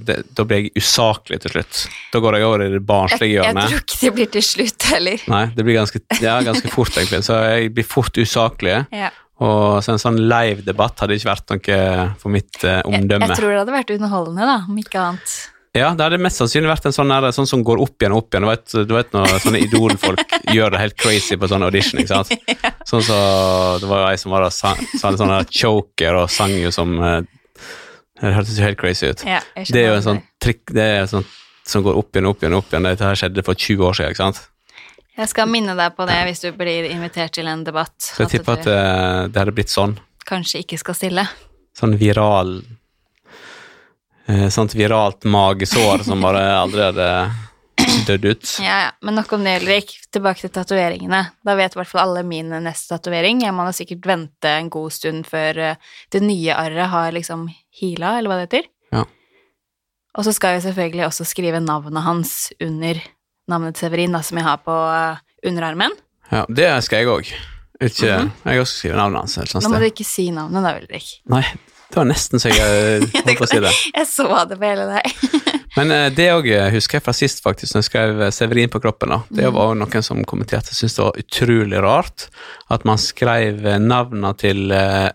[0.00, 1.80] det, Da blir jeg usaklig til slutt.
[2.12, 3.68] Da går jeg over i det barnslige hjørnet.
[3.68, 5.24] jeg jeg tror ikke det blir til slutt heller.
[5.28, 7.22] Nei, det blir ganske, ja, ganske fort, egentlig.
[7.24, 8.86] Så jeg blir fort usaklig.
[8.92, 9.10] Ja.
[9.42, 11.78] Og så en sånn live debatt hadde ikke vært noe
[12.20, 13.26] for mitt eh, omdømme.
[13.32, 15.34] jeg tror det hadde vært underholdende, da, om ikke annet.
[15.72, 18.26] Ja, det hadde mest sannsynlig vært en sånn, der, sånn som går opp igjen og
[18.26, 18.44] opp igjen.
[18.44, 22.12] Du vet, du vet når sånne idolfolk gjør det helt crazy på sånn audition, ikke
[22.12, 22.34] sant?
[22.92, 23.18] Sånn så,
[23.80, 26.72] Det var jo ei som var sang, sa en sånn der choker og sang jo
[26.74, 27.22] som eh,
[28.20, 29.24] Det hørtes jo helt crazy ut.
[29.24, 31.24] Ja, jeg Det er jo en sånn trikk Det er sånn
[31.64, 32.58] som går opp igjen og opp igjen.
[32.58, 32.88] opp igjen.
[32.90, 34.42] Dette her skjedde for 20 år siden, ikke sant?
[35.12, 37.94] Jeg skal minne deg på det hvis du blir invitert til en debatt.
[38.00, 39.98] Så jeg tipper at du eh, det hadde blitt sånn.
[40.24, 41.26] kanskje ikke skal stille.
[41.76, 42.62] Sånn viral
[44.26, 47.08] eh, Sånt viralt magesår som bare aldri hadde
[48.06, 48.56] dødd ut.
[48.62, 48.90] Ja, ja.
[49.04, 49.94] Men nok om det, Ulrik.
[50.12, 51.22] Tilbake til tatoveringene.
[51.44, 53.42] Da vet i hvert fall alle min neste tatovering.
[53.44, 57.48] Jeg må da sikkert vente en god stund før eh, det nye arret har liksom
[57.80, 58.70] heala, eller hva det heter.
[58.96, 59.06] Ja.
[60.16, 63.00] Og så skal jeg selvfølgelig også skrive navnet hans under
[63.50, 65.16] navnet til Severin, da, som jeg har på eh,
[65.48, 65.92] underarmen.
[66.32, 67.32] Ja, det skal jeg òg.
[67.82, 68.12] Ikke
[68.46, 69.80] Jeg også skriver navnet hans Nå må sted.
[69.82, 71.08] du ikke si navnet, da, Ulrik.
[71.32, 71.42] Nei,
[71.90, 72.60] det var nesten så jeg
[73.02, 73.72] eh, holdt på å si det.
[73.96, 75.10] Jeg så det på hele deg.
[75.76, 79.08] Men eh, det òg husker jeg fra sist, faktisk, når jeg skrev Severin på kroppen.
[79.16, 79.20] da.
[79.30, 79.54] Det Mm.
[79.56, 82.28] var òg noen som kommenterte syntes det var utrolig rart
[82.70, 84.68] at man skrev navnene til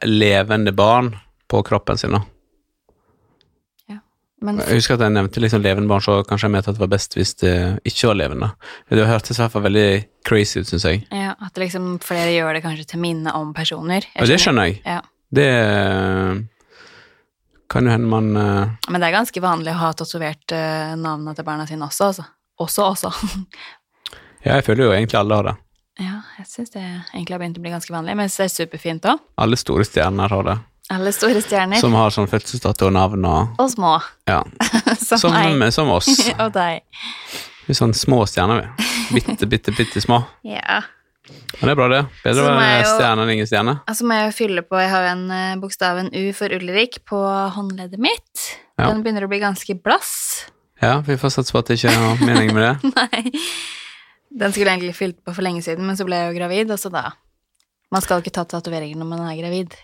[0.03, 1.13] levende barn
[1.47, 2.11] på kroppen sin.
[2.17, 2.21] da.
[4.45, 6.83] Men Jeg husker at jeg nevnte liksom levende barn, så kanskje jeg mente at det
[6.83, 7.53] var best hvis det
[7.89, 8.49] ikke var levende.
[8.93, 9.87] Det hørtes i hvert fall veldig
[10.29, 11.07] crazy ut, syns jeg.
[11.09, 14.05] ja, at liksom flere gjør det kanskje til minne om personer.
[14.13, 14.77] ja, Og det skjønner jeg.
[14.85, 14.99] Ja.
[15.33, 16.37] Det eh,
[17.67, 18.75] kan jo hende man uh...
[18.87, 22.29] Men det er ganske vanlig å ha tatovert uh, navnene til barna sine også, altså.
[22.61, 23.13] Også, også.
[24.45, 25.53] Ja, jeg føler jo egentlig alle har det.
[25.99, 29.07] ja, jeg syns det egentlig har begynt å bli ganske vanlig, men det er superfint
[29.09, 29.23] òg.
[29.43, 30.55] Alle store stjerner har det.
[30.93, 31.81] Alle store stjerner.
[31.83, 33.97] Som har sånn fødselsdato og navn og Og små.
[34.29, 34.43] Ja.
[35.07, 36.07] Som, Som, som oss.
[36.43, 36.83] og deg.
[37.67, 38.87] Vi er sånn små stjerner, vi.
[39.17, 40.23] Bitte, bitte, bitte små.
[40.57, 40.83] Ja.
[41.27, 41.99] Men det er bra, det.
[42.23, 43.73] Bedre å være stjerne enn ingen stjerne.
[43.91, 47.01] Altså må jeg jo fylle på Jeg har jo en uh, bokstaven U for Ulrik
[47.09, 47.19] på
[47.51, 48.45] håndleddet mitt.
[48.79, 48.85] Ja.
[48.87, 50.13] Den begynner å bli ganske blass.
[50.79, 52.93] Ja, vi får satse på at det ikke er noe mening med det.
[52.93, 53.43] Nei.
[54.39, 56.71] Den skulle jeg egentlig fylt på for lenge siden, men så ble jeg jo gravid,
[56.71, 57.09] og så da
[57.91, 59.75] Man skal jo ikke ta tatoveringer når man er gravid.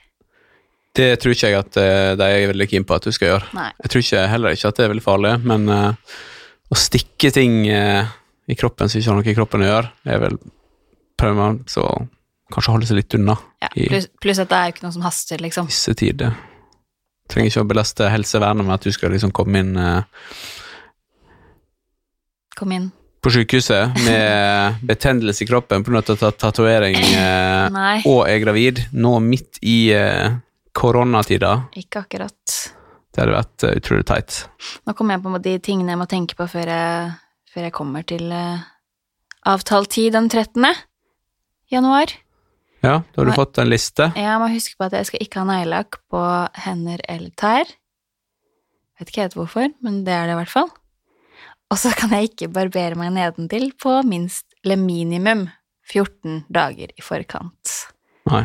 [0.94, 3.48] Det tror ikke jeg at eh, de er veldig keen på at du skal gjøre.
[3.58, 3.70] Nei.
[3.82, 6.18] Jeg tror ikke, heller ikke at det er veldig farlig, men uh,
[6.70, 8.12] å stikke ting uh,
[8.46, 10.38] i kroppen som ikke har noe i kroppen å gjøre, er vel
[11.18, 11.88] prøver man så
[12.54, 13.70] kanskje holde seg litt unna Ja.
[13.74, 15.70] Pluss plus at det er jo ikke noe som haster, liksom.
[15.72, 16.36] Visse tider.
[17.32, 20.04] Trenger ikke å belaste helsevernet med at du skal liksom komme inn uh,
[22.54, 22.92] Kom inn.
[23.24, 26.04] på sykehuset med betennelse i kroppen pga.
[26.38, 30.36] tatovering eh, og er gravid, nå midt i eh,
[30.74, 31.54] koronatida.
[31.80, 32.56] ikke akkurat.
[33.14, 34.40] Det hadde vært eh, utrolig teit.
[34.88, 37.14] Nå kommer jeg på de tingene jeg må tenke på før jeg,
[37.54, 38.66] før jeg kommer til uh,
[39.50, 40.66] avtalt tid den 13.
[41.74, 42.16] januar.
[42.84, 44.10] Ja, da har du må, fått en liste.
[44.18, 46.24] Jeg må huske på at jeg skal ikke ha neglelakk på
[46.66, 47.70] hender eller tær.
[49.00, 50.74] Vet ikke helt hvorfor, men det er det i hvert fall.
[51.72, 55.48] Og så kan jeg ikke barbere meg nedentil på minst, eller minimum,
[55.90, 57.78] 14 dager i forkant.
[58.30, 58.44] Nei.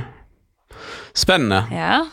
[1.17, 1.65] Spennende.
[1.75, 2.05] Ja.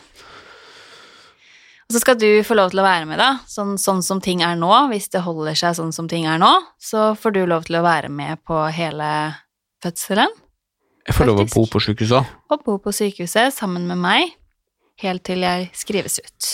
[1.86, 3.28] Og så skal du få lov til å være med, da.
[3.46, 4.72] Sånn, sånn som ting er nå.
[4.90, 6.50] Hvis det holder seg sånn som ting er nå,
[6.82, 9.10] så får du lov til å være med på hele
[9.84, 10.32] fødselen.
[11.06, 12.32] Jeg får lov å bo på sykehuset.
[12.50, 14.34] Og bo på sykehuset sammen med meg
[15.04, 16.48] helt til jeg skrives ut.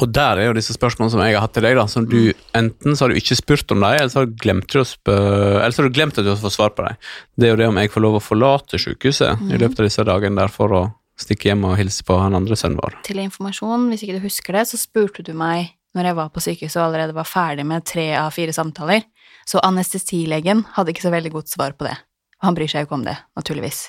[0.00, 2.30] Og der er jo disse spørsmålene som jeg har hatt til deg, da, som du
[2.56, 5.96] enten så har du ikke spurt om dem, eller så har du glemt, har du
[5.96, 7.00] glemt at du har fått svar på dem.
[7.34, 10.06] Det er jo det om jeg får lov å forlate sykehuset i løpet av disse
[10.06, 10.82] dagene der for å
[11.20, 12.96] stikke hjem og hilse på han andre sønnen vår.
[13.06, 16.42] Til informasjon, hvis ikke du husker det, så spurte du meg når jeg var på
[16.44, 19.06] sykehuset og allerede var ferdig med tre av fire samtaler,
[19.48, 21.96] så anestesilegen hadde ikke så veldig godt svar på det.
[22.40, 23.80] Og han bryr seg jo ikke om det, naturligvis.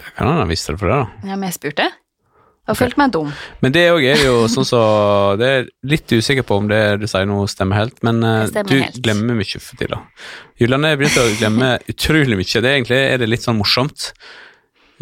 [0.00, 1.28] Det kan han ha visst det for det, da.
[1.28, 1.90] Ja, men jeg spurte.
[2.70, 3.30] Og følte meg dum.
[3.58, 4.80] Men det òg er jo sånn så
[5.38, 8.70] Det er litt usikker på om det du sier nå stemmer helt, men eh, stemmer
[8.70, 9.00] du helt.
[9.02, 9.98] glemmer mye for tida.
[10.62, 12.62] Juliane er begynt å glemme utrolig mye.
[12.62, 14.12] Det er egentlig er det litt sånn morsomt.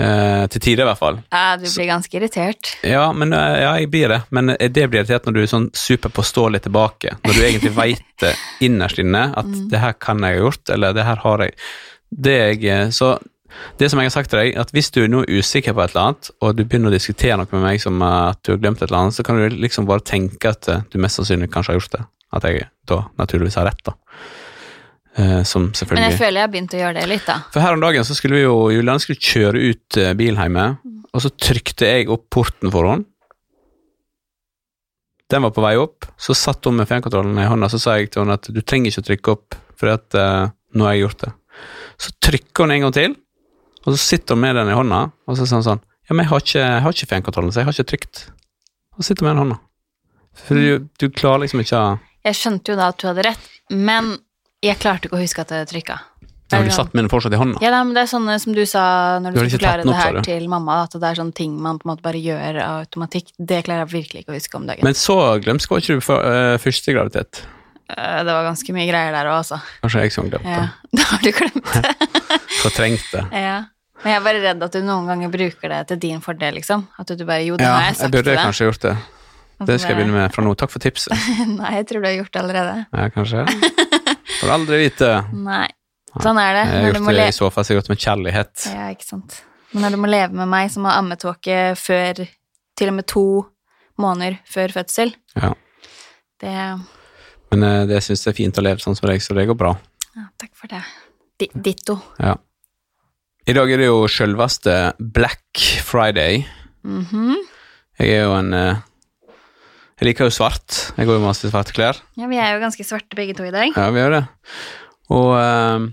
[0.01, 1.19] Eh, til tider, i hvert fall.
[1.35, 2.71] Ja, du blir ganske irritert.
[2.87, 4.21] Ja, men, eh, ja, jeg blir det.
[4.31, 7.17] Men det blir irritert når du er sånn superpåståelig tilbake.
[7.27, 8.25] Når du egentlig veit
[8.65, 9.69] innerst inne, at Mm.
[9.71, 11.53] det her kan jeg ha gjort, eller det her har jeg
[12.13, 13.19] Det jeg eh, Så
[13.79, 15.91] det som jeg har sagt til deg, at hvis du er noe usikker på et
[15.95, 18.59] eller annet, og du begynner å diskutere noe med meg som eh, at du har
[18.59, 21.51] glemt et eller annet, så kan du liksom bare tenke at eh, du mest sannsynlig
[21.51, 22.05] kanskje har gjort det.
[22.33, 23.93] At jeg da naturligvis har rett, da.
[25.19, 27.41] Eh, selvfølgelig Men jeg føler jeg har begynt å gjøre det litt, da.
[27.51, 30.67] For her om dagen så skulle vi jo Julian skulle kjøre ut eh, bilen hjemme,
[31.11, 33.09] og så trykte jeg opp porten for henne.
[35.31, 38.11] Den var på vei opp, så satt hun med fjernkontrollen i hånda, så sa jeg
[38.11, 41.05] til henne at du trenger ikke å trykke opp, for at, uh, nå har jeg
[41.05, 41.31] gjort det.
[42.03, 43.15] Så trykker hun en gang til,
[43.85, 46.25] og så sitter hun med den i hånda, og så sier hun sånn Ja, men
[46.25, 48.25] jeg har ikke, jeg har ikke fjernkontrollen, så jeg har ikke trykt.
[48.99, 49.61] Og sitter med den i hånda.
[50.41, 51.93] For du, du klarer liksom ikke å
[52.27, 54.17] Jeg skjønte jo da at du hadde rett, men
[54.65, 55.99] jeg klarte ikke å huske at jeg trykka.
[56.51, 57.61] Har du satt med den fortsatt i hånda?
[57.63, 58.83] Ja, men det er sånne som du sa
[59.23, 61.53] når du, Du har skulle forklare det her til mamma, at det er sånne ting
[61.63, 63.31] man på en måte bare gjør av automatikk.
[63.39, 64.83] Det klarer jeg virkelig ikke å huske om dagen.
[64.89, 67.45] Men så glemsk var ikke du for uh, første graviditet.
[67.87, 69.61] Uh, det var ganske mye greier der òg, altså.
[69.85, 71.07] Kanskje jeg som glemte Ja, det.
[71.13, 71.95] har du glemt det.
[72.65, 73.25] Fortrengt det.
[73.47, 73.61] ja.
[74.01, 76.87] Men jeg er bare redd at du noen ganger bruker det til din fordel, liksom.
[76.99, 78.45] At du bare Jo, det Ja, har jeg jeg sagt burde til deg.
[78.49, 78.97] kanskje gjort det.
[79.69, 80.55] Det skal jeg begynne med fra nå.
[80.57, 81.13] Takk for tipset.
[81.61, 82.77] Nei, jeg tror du har gjort det allerede.
[82.97, 83.45] Ja, kanskje.
[84.41, 85.11] Får aldri vite.
[85.37, 85.67] Nei.
[86.21, 86.63] Sånn er det.
[86.67, 88.67] Jeg har gjort det i så fall sikkert med kjærlighet.
[88.75, 89.43] ja, ikke sant.
[89.73, 92.25] Men når du må leve med meg som har ammetåke før
[92.81, 93.25] til og med to
[94.01, 95.53] måneder før fødsel, Ja.
[96.41, 96.55] det
[97.53, 99.59] Men eh, det syns jeg er fint å leve sånn som deg, så det går
[99.59, 99.77] bra.
[100.17, 100.83] Ja, takk for det.
[101.39, 102.01] D Ditto.
[102.19, 102.35] Ja.
[103.47, 106.45] I dag er det jo sjølveste Black Friday.
[106.85, 107.37] Mhm.
[108.01, 108.77] Jeg er jo en eh,
[110.01, 110.77] Jeg liker jo svart.
[110.97, 111.99] Jeg går jo masse i svarte klær.
[112.17, 113.75] Ja, vi er jo ganske svarte begge to i dag.
[113.77, 114.23] Ja, vi gjør det.
[115.13, 115.85] Og uh,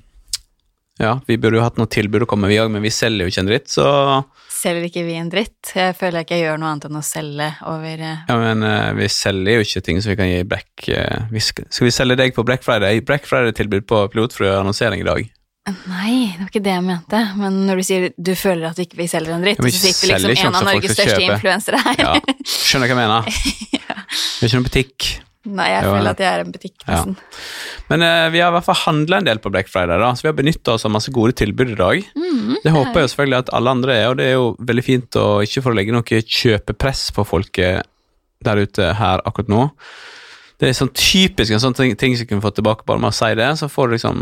[1.03, 3.33] ja, vi burde jo hatt noe tilbud å komme, vi òg, men vi selger jo
[3.33, 3.87] ikke en dritt, så
[4.57, 5.73] Selger ikke vi en dritt?
[5.75, 8.23] Jeg føler ikke jeg gjør noe annet enn å selge over uh...
[8.31, 10.87] Ja, men uh, vi selger jo ikke ting som vi kan gi Black
[11.29, 13.03] vi skal, skal vi selge deg på Black Friday?
[13.05, 15.27] Black Friday-tilbud på pilotfrø annonsering i dag.
[15.67, 17.21] Nei, det var ikke det jeg mente.
[17.41, 20.13] Men når du sier du føler at ikke vi selger en dritt, Ja, så sitter
[20.13, 22.03] liksom ikke en av folk Norges største influensere her.
[22.03, 23.31] Ja, skjønner hva jeg mener.
[24.37, 25.07] Vi er ikke noen butikk.
[25.47, 27.01] Nei, jeg Jo, føler at jeg er en butikk, Ja.
[27.87, 30.25] Men uh, vi har i hvert fall handla en del på Black Friday, da, så
[30.25, 32.09] vi har benytta oss av masse gode tilbud i dag.
[32.19, 34.83] Mm, Det håper jeg jo selvfølgelig at alle andre er, og det er jo veldig
[34.83, 37.87] fint å ikke få legge noe kjøpepress på folket
[38.43, 39.63] der ute her akkurat nå.
[40.59, 43.15] Det er sånn typisk en sånn ting, ting som kunne fått tilbake bare med å
[43.15, 44.21] si det, så får du liksom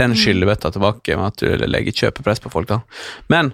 [0.00, 2.80] den skyllebøtta tilbake med at du legger kjøpepress på folk, da.
[3.32, 3.52] Men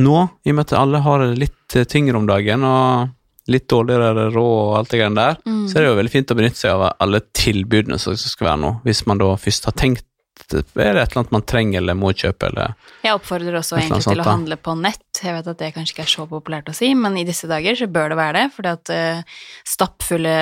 [0.00, 3.66] nå, i og med at alle har det litt eh, tyngre om dagen, og litt
[3.68, 5.66] dårligere råd og alt det greiene der, Mm.
[5.68, 8.60] så er det jo veldig fint å benytte seg av alle tilbudene som skal være
[8.62, 10.06] nå, hvis man da først har tenkt
[10.52, 14.02] er det et eller annet man trenger eller må kjøpe, eller Jeg oppfordrer også egentlig
[14.04, 15.20] sånt, til å handle på nett.
[15.22, 17.76] Jeg vet at det kanskje ikke er så populært å si, men i disse dager
[17.78, 19.22] så bør det være det, fordi at uh,
[19.64, 20.34] stappfulle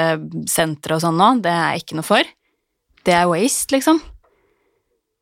[0.50, 2.32] sentre og sånn nå, det er ikke noe for.
[3.06, 4.00] Det er waste, liksom.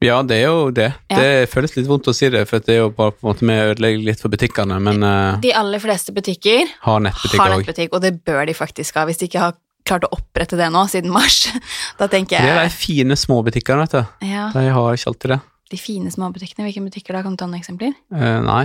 [0.04, 0.92] Ja, det er jo det.
[1.10, 1.18] Ja.
[1.18, 3.46] Det føles litt vondt å si det, for det er jo bare på en måte
[3.46, 7.96] vi ødelegger litt for butikkene, men eh, De aller fleste butikker har nettbutikk har nettbutikk,
[7.96, 9.56] og det bør de faktisk ha, hvis de ikke har
[9.88, 11.48] klart å opprette det nå siden mars.
[11.98, 14.28] Da tenker Det er jeg de fine små butikkene, vet du.
[14.30, 15.40] Ja, De har ikke alltid det.
[15.72, 16.68] de fine småbutikkene.
[16.68, 17.24] Hvilke butikker da?
[17.26, 17.92] Kan du ta noen eksempler?
[18.14, 18.62] Eh, nei.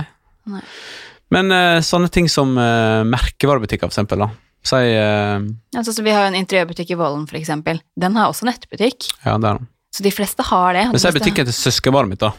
[0.48, 0.62] Nei.
[1.34, 4.30] Men eh, sånne ting som uh, merkevarebutikker, for eksempel, da.
[4.64, 5.44] Si eh,
[5.76, 7.82] Altså, så vi har jo en interiørbutikk i Vollen, for eksempel.
[8.00, 9.10] Den har også nettbutikk.
[9.24, 9.68] Ja, det er da.
[9.94, 10.88] Så de fleste har det.
[10.90, 12.32] Men så er butikken til søskenbarnet mitt, da.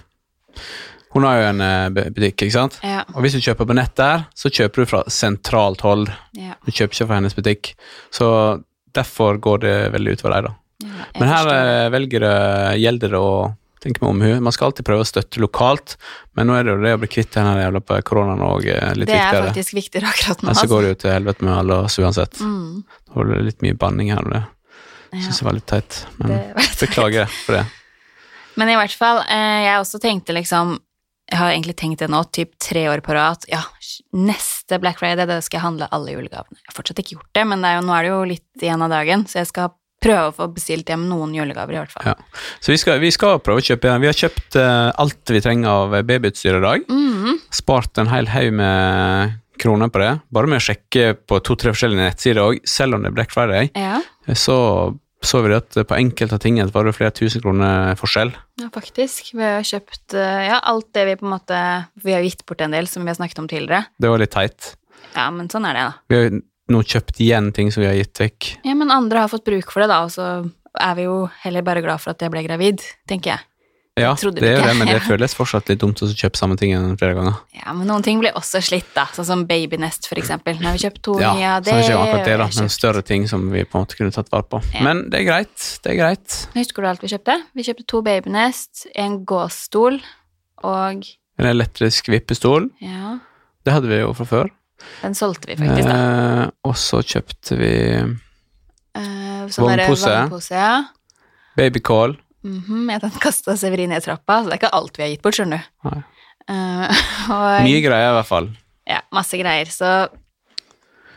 [1.16, 2.74] Hun har jo en eh, butikk, ikke sant?
[2.84, 6.10] Ja, Og hvis du kjøper på nett der, så kjøper du fra sentralt hold.
[6.36, 7.70] ja, Du kjøper ikke fra hennes butikk.
[8.12, 8.28] Så
[8.96, 10.90] derfor går det veldig utover deg, da.
[10.90, 12.34] ja, Men her eh, velger det,
[12.82, 13.32] gjelder det å
[13.86, 14.34] tenke meg omhu.
[14.44, 15.96] Man skal alltid prøve å støtte lokalt,
[16.36, 18.66] men nå er det jo det å bli kvitt den her jævla på koronaen og
[18.66, 19.06] litt viktigere.
[19.06, 19.48] Det er viktigere.
[19.54, 20.50] faktisk viktigere akkurat nå.
[20.50, 20.74] Men så altså.
[20.74, 22.44] går det jo til helvete med alle oss uansett.
[22.44, 24.36] Mm, Det det litt mye banning her, og
[25.16, 26.00] det ja, syns jeg var litt teit.
[26.20, 27.66] Men det- beklager for det.
[28.56, 30.78] Men i hvert fall, eh, jeg også tenkte liksom
[31.26, 33.64] Jeg har egentlig tenkt det nå, typ tre år på rad, ja,
[34.14, 36.54] neste Black Friday, det skal jeg handle alle julegavene.
[36.60, 38.62] Jeg har fortsatt ikke gjort det, men det er jo, nå er det jo litt
[38.62, 39.72] igjen av dagen, så jeg skal
[40.06, 42.12] prøve å få bestilt hjem noen julegaver, i hvert fall.
[42.12, 42.44] Ja.
[42.62, 43.96] Så vi skal, vi skal prøve å kjøpe.
[44.04, 46.86] Vi har kjøpt eh, alt vi trenger av babyutstyr i dag.
[46.94, 47.40] Mhm.
[47.58, 50.12] Spart en hel haug med kroner på det.
[50.30, 53.72] Bare med å sjekke på to-tre forskjellige nettsider òg, selv om det er Black Friday,
[53.74, 53.98] ja,
[54.36, 54.60] så
[55.28, 58.34] så vi at på enkelte tingene var det flere tusen kroner forskjell.
[58.62, 59.34] ja, faktisk.
[59.36, 61.60] Vi har kjøpt eh, ja, alt det vi på en måte
[62.04, 63.86] Vi har gitt bort en del, som vi har snakket om tidligere.
[63.98, 64.76] Det var litt teit.
[65.16, 65.94] Ja, men sånn er det, da.
[66.12, 66.38] Vi har
[66.74, 68.52] nå kjøpt igjen ting som vi har gitt vekk.
[68.66, 70.30] Ja, men andre har fått bruk for det, da, og så
[70.82, 73.46] er vi jo heller bare glad for at jeg ble gravid, tenker jeg.
[73.96, 76.98] Ja, det jo det, men det føles fortsatt litt dumt å kjøpe samme ting enn
[77.00, 77.38] flere ganger.
[77.56, 79.06] Ja, men noen ting blir også slitt, da.
[79.16, 80.58] Sånn som babynest, for eksempel.
[80.60, 82.48] Nå har vi kjøpt to Ja, nye av så er det ikke akkurat det, da,
[82.60, 84.60] men større ting som vi på en måte kunne tatt vare på.
[84.74, 84.84] Ja.
[84.84, 85.70] Men det er greit.
[85.86, 86.36] Det er greit.
[86.58, 87.38] Husker du alt vi kjøpte?
[87.56, 90.02] Vi kjøpte to babynest, en gåstol
[90.68, 91.08] og
[91.40, 93.18] En elektrisk vippestol, Ja,
[93.68, 94.52] det hadde vi jo fra før.
[95.02, 95.96] den solgte vi faktisk, da.
[96.44, 97.74] Eh, og så kjøpte vi
[98.96, 100.70] Eh, sånn ja.
[101.58, 102.16] babycall.
[102.46, 105.24] Mhm, jeg den kasta Severin ned trappa, så det er ikke alt vi har gitt
[105.26, 106.04] bort, skjønner du.
[106.52, 107.00] Eh,
[107.34, 108.52] og Mye greier, i hvert fall.
[108.86, 109.96] ja, masse greier, så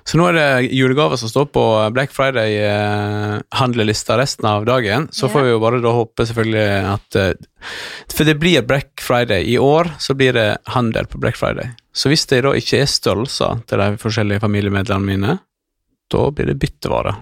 [0.09, 1.63] Så nå er det julegaver som står på
[1.93, 5.11] Black Friday-handlelista resten av dagen.
[5.13, 5.33] Så yeah.
[5.35, 7.35] får vi jo bare da håpe selvfølgelig at eh,
[8.15, 9.45] For det blir Black Friday.
[9.53, 11.75] I år så blir det handel på Black Friday.
[11.93, 15.37] Så hvis det da ikke er størrelser til de forskjellige familiemedlemmene mine,
[16.09, 17.13] da blir det byttevare.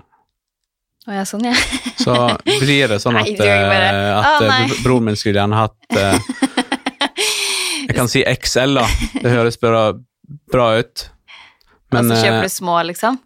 [1.07, 1.55] Å ja, sånn, ja.
[2.05, 2.15] Så
[2.45, 4.63] blir det sånn at, nei, at «Å, eh, nei».
[4.73, 6.19] bro- broren min skulle gjerne hatt eh,
[7.87, 8.87] Jeg kan si XL, da.
[9.23, 9.83] Det høres bra,
[10.53, 11.05] bra ut.
[11.95, 13.21] Men og så eh, kjøper du små, liksom?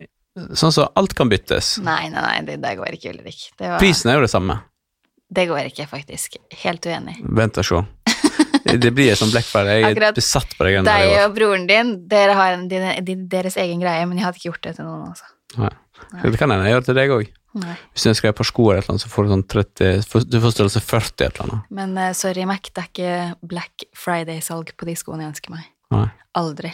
[0.57, 1.79] sånn så alt kan byttes.
[1.85, 3.41] Nei, nei, nei, det det går ikke, Ulrik.
[3.57, 4.61] Det, var, Prisen er jo det samme.
[5.33, 6.37] det går ikke, faktisk.
[6.63, 7.17] Helt uenig.
[7.25, 7.81] Vent og se.
[8.71, 9.81] Det blir sånn Friday.
[9.83, 13.57] Jeg er besatt på det Deg og broren din, dere har en, din, din, deres
[13.59, 15.73] egen greie, men jeg hadde ikke gjort det til noen, altså.
[16.23, 17.31] Det kan hende jeg gjør til deg òg.
[17.59, 17.75] Nei.
[17.91, 20.37] Hvis du ønsker deg et par sko eller noe, så får du sånn 30 Du
[20.43, 21.63] får størrelse 40 eller noe.
[21.75, 25.67] Men uh, sorry, Mac, det er ikke Black Friday-salg på de skoene jeg ønsker meg.
[25.91, 26.07] Nei.
[26.39, 26.71] Aldri.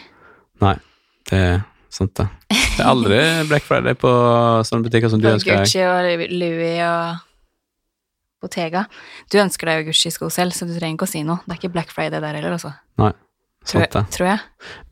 [0.61, 0.75] Nei,
[1.31, 1.63] det er
[1.93, 2.29] sant, det.
[2.53, 4.13] Det er aldri Black Friday på
[4.69, 5.65] sånne butikker som du ønsker deg.
[5.65, 7.25] Gucci og Louis og
[8.45, 8.85] Bottega.
[9.33, 11.41] Du ønsker deg jo Gucci-sko selv, så du trenger ikke å si noe.
[11.47, 12.75] Det er ikke Black Friday der heller, altså.
[13.01, 13.15] Nei,
[13.67, 14.41] Tror, sant jeg- tror jeg.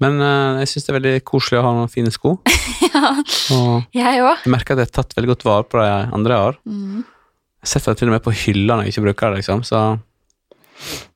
[0.03, 2.33] Men uh, jeg syns det er veldig koselig å ha noen fine sko.
[2.95, 3.11] ja,
[3.55, 4.41] Og jeg òg.
[4.45, 6.59] jeg merker at jeg har tatt veldig godt vare på de andre jeg har.
[6.67, 7.05] Mm.
[7.65, 9.63] Jeg setter dem til og med på hylla når jeg ikke bruker det, liksom.
[9.65, 9.83] Så,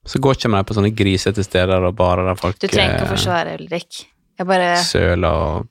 [0.09, 3.05] så går ikke jeg på sånne grisete steder og barer der folk Du trenger ikke
[3.05, 3.99] å eh, forsvare, Ulrik.
[4.39, 5.67] Jeg bare søler og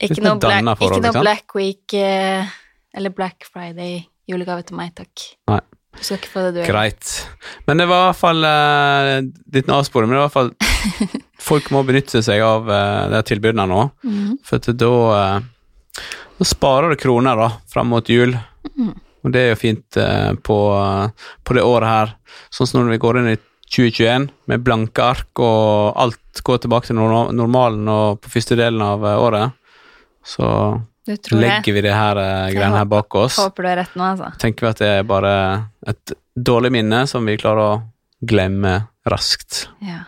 [0.00, 1.26] Ikke noe, black, forhold, ikke noe liksom.
[1.28, 2.56] Black Week eh,
[2.96, 5.26] eller Black Friday julegave til meg, takk.
[5.50, 5.60] Nei.
[5.98, 6.60] Du skal ikke få det, du.
[6.62, 6.72] heller.
[6.72, 7.14] Greit.
[7.66, 9.14] Men det var i hvert fall uh,
[9.56, 13.22] Litt avsporing, men det var i hvert fall Folk må benytte seg av uh, de
[13.26, 13.84] tilbudene nå.
[14.06, 14.40] Mhm.
[14.46, 16.02] For da uh,
[16.38, 18.36] Da sparer du kroner da, fram mot jul.
[18.76, 18.94] Mm.
[19.24, 22.12] Og det er jo fint uh, på, eh, på det året her.
[22.54, 23.38] Sånn som når vi går inn i
[23.70, 29.04] 2021 med blanke ark og alt går tilbake til normalen og på første delen av
[29.06, 29.58] eh, året,
[30.26, 30.46] så.
[31.08, 33.38] Legger vi det her eh, greiene her bak oss.
[33.40, 34.30] Håper du er rett nå, altså.
[34.42, 35.34] Tenker vi at det er bare
[35.88, 37.78] et dårlig minne som vi klarer å
[38.20, 38.74] glemme
[39.08, 39.66] raskt.
[39.84, 40.04] Ja.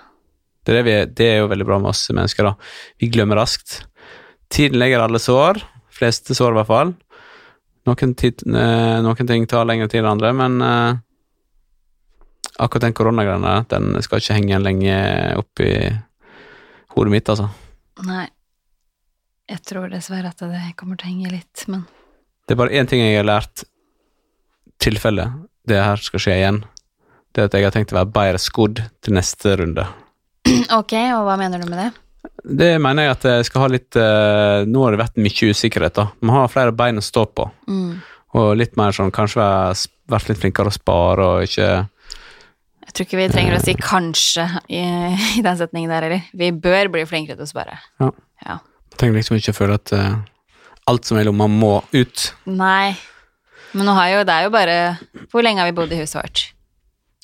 [0.62, 2.52] Det er, det vi, det er jo veldig bra med oss mennesker, da.
[3.00, 3.81] Vi glemmer raskt.
[4.52, 6.92] Tiden legger alle sår, fleste sår i hvert fall.
[7.88, 11.00] Noen, tid, eh, noen ting tar lengre tid enn andre, men eh,
[12.62, 15.00] akkurat den koronagreia, den skal ikke henge lenge
[15.40, 15.72] oppi
[16.92, 17.48] hodet mitt, altså.
[18.07, 18.28] Nei.
[19.52, 21.84] Jeg tror dessverre at det kommer til å henge litt, men
[22.48, 23.64] Det er bare én ting jeg har lært
[24.82, 25.26] tilfelle
[25.68, 26.62] det her skal skje igjen.
[27.32, 29.84] Det er at jeg har tenkt å være bedre skodd til neste runde.
[30.78, 31.90] Ok, og hva mener du med det?
[32.42, 35.94] Det mener jeg at jeg skal ha litt eh, Nå har det vært mye usikkerhet,
[35.96, 36.04] da.
[36.22, 38.00] Man har flere bein å stå på, Mm.
[38.38, 39.76] og litt mer sånn kanskje være,
[40.10, 44.48] vært litt flinkere å spare og ikke Jeg tror ikke vi trenger å si 'kanskje'
[44.68, 44.82] i,
[45.38, 46.22] i den setningen der heller.
[46.34, 47.78] Vi bør bli flinkere til å spare.
[49.00, 50.16] Trenger liksom ikke å føle at uh,
[50.90, 52.26] alt som er i lomma, må ut.
[52.50, 52.94] Nei.
[53.72, 54.74] Men nå har jo, det er jo bare
[55.33, 56.42] Hvor lenge har vi bodd i huset vårt?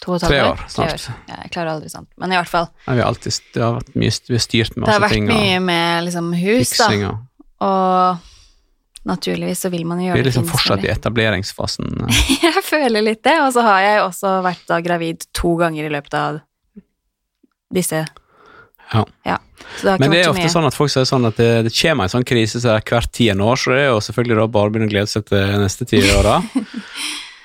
[0.04, 0.92] To og et halvt år, snart.
[0.94, 1.22] Tre år.
[1.26, 2.08] Ja, jeg klarer aldri sånt.
[2.22, 2.68] Men i hvert fall.
[2.86, 5.24] Nei, vi har alltid, det har vært mye vi har styrt med Det har vært
[5.26, 6.86] mye med liksom hus, da.
[6.86, 10.20] fiksing og Og naturligvis så vil man jo gjøre det.
[10.20, 11.90] Vi er liksom fortsatt i etableringsfasen.
[12.46, 13.34] Jeg føler litt det.
[13.42, 16.40] Og så har jeg også vært da gravid to ganger i løpet av
[17.74, 18.04] disse
[18.94, 19.38] Ja.
[19.76, 20.52] Så det Men det er ofte mye.
[20.52, 23.12] sånn at folk sier sånn at det, det kommer en sånn krise så er hvert
[23.14, 25.56] tiende år, så det er jo selvfølgelig da bare å begynne å glede seg til
[25.62, 26.40] neste ti åra.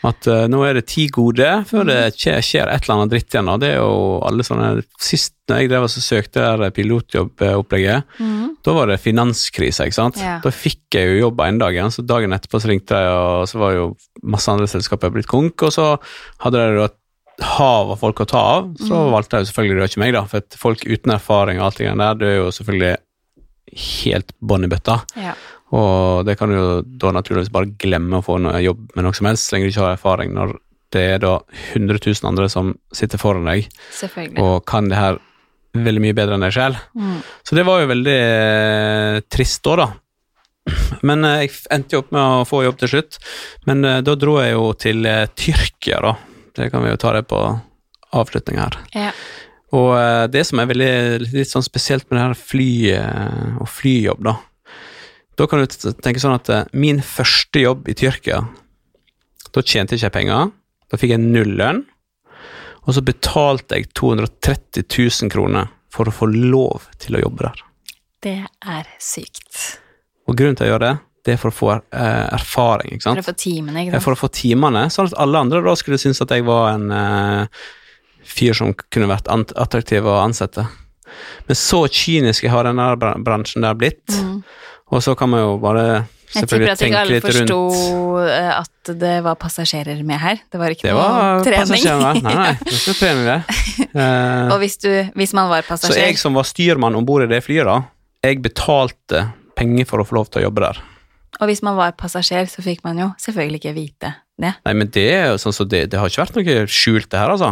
[0.04, 3.36] At uh, nå er det ti gode før det skjer, skjer et eller annet dritt
[3.36, 3.52] igjen.
[3.54, 3.94] Og det er jo
[4.28, 8.44] alle sånne Sist når jeg drev og søkte der pilotjobbopplegget, mm.
[8.64, 10.20] da var det finanskrise, ikke sant.
[10.24, 10.38] Ja.
[10.44, 13.50] Da fikk jeg jo jobb en dag igjen, så dagen etterpå så ringte de, og
[13.52, 13.90] så var jo
[14.24, 15.90] masse andre selskaper blitt konk, og så
[16.46, 16.96] hadde de et
[17.42, 18.74] hav av folk å ta av.
[18.78, 19.12] Så Mhm.
[19.14, 21.66] valgte jeg jo selvfølgelig det var ikke meg, da, for at folk uten erfaring og
[21.66, 22.98] alt det der, det er jo selvfølgelig
[23.74, 25.00] helt bånn i bøtta.
[25.18, 25.34] Ja.
[25.74, 29.14] Og det kan du jo da naturligvis bare glemme å få noe jobb med noe
[29.18, 30.54] som helst, så lenge du ikke har erfaring, når
[30.94, 31.40] det er da
[31.74, 33.68] 100 000 andre som sitter foran deg
[34.38, 35.18] og kan det her
[35.74, 36.78] veldig mye bedre enn deg selv.
[36.96, 37.24] Mm.
[37.44, 39.88] Så det var jo veldig eh, trist da, da.
[41.02, 43.18] Men eh, jeg endte jo opp med å få jobb til slutt.
[43.66, 46.14] Men eh, da dro jeg jo til eh, Tyrkia, da.
[46.54, 47.40] Det kan vi jo ta det på
[48.14, 48.78] avslutning her.
[48.94, 49.12] Ja.
[49.74, 53.70] Og eh, det som er veldig litt sånn spesielt med det her fly eh, og
[53.74, 54.36] flyjobb, da
[55.34, 58.44] Da kan du tenke sånn at eh, min første jobb i Tyrkia,
[59.54, 60.52] da tjente jeg ikke penger.
[60.90, 61.84] Da fikk jeg null lønn.
[62.84, 67.64] Og så betalte jeg 230 000 kroner for å få lov til å jobbe der.
[68.24, 69.80] Det er sykt.
[70.28, 70.94] Og grunnen til å gjøre det,
[71.24, 74.04] det er for å få eh, erfaring, ikke For å få timene, ikke sant.
[74.04, 76.90] For å få timene, sånn at alle andre da skulle synes at jeg var en
[76.92, 77.62] uh,
[78.28, 80.66] fyr som kunne vært attraktiv å ansette.
[81.48, 82.90] Men så kynisk jeg har denne
[83.24, 84.44] bransjen der blitt, Mm.
[84.92, 87.58] og så kan man jo bare Jeg tipper at ikke alle forsto
[88.26, 90.40] eh, at det var passasjerer med her.
[90.52, 91.84] Det var ikke Det noe trening.
[92.04, 94.00] Nei, nei, det var ikke trening, det.
[94.52, 97.30] Og hvis, du, hvis man var passasjer så jeg som var styrmann om bord i
[97.30, 97.84] det flyet, da,
[98.26, 100.82] jeg betalte penger for å få lov til å jobbe der.
[101.44, 104.54] Og hvis man var passasjer, så fikk man jo selvfølgelig ikke vite det.
[104.64, 105.10] Nei, men det
[105.44, 107.52] sånn så det, det har ikke vært noe skjult, det her, altså.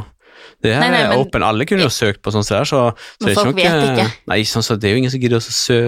[0.63, 2.69] Det her Nei, nei, er åpen, alle kunne jo søkt på sånt som det her,
[2.69, 2.81] så,
[3.19, 4.07] så Men folk noe, vet ikke.
[4.31, 5.79] Nei, sånn så det er jo ingen som gidder å sø...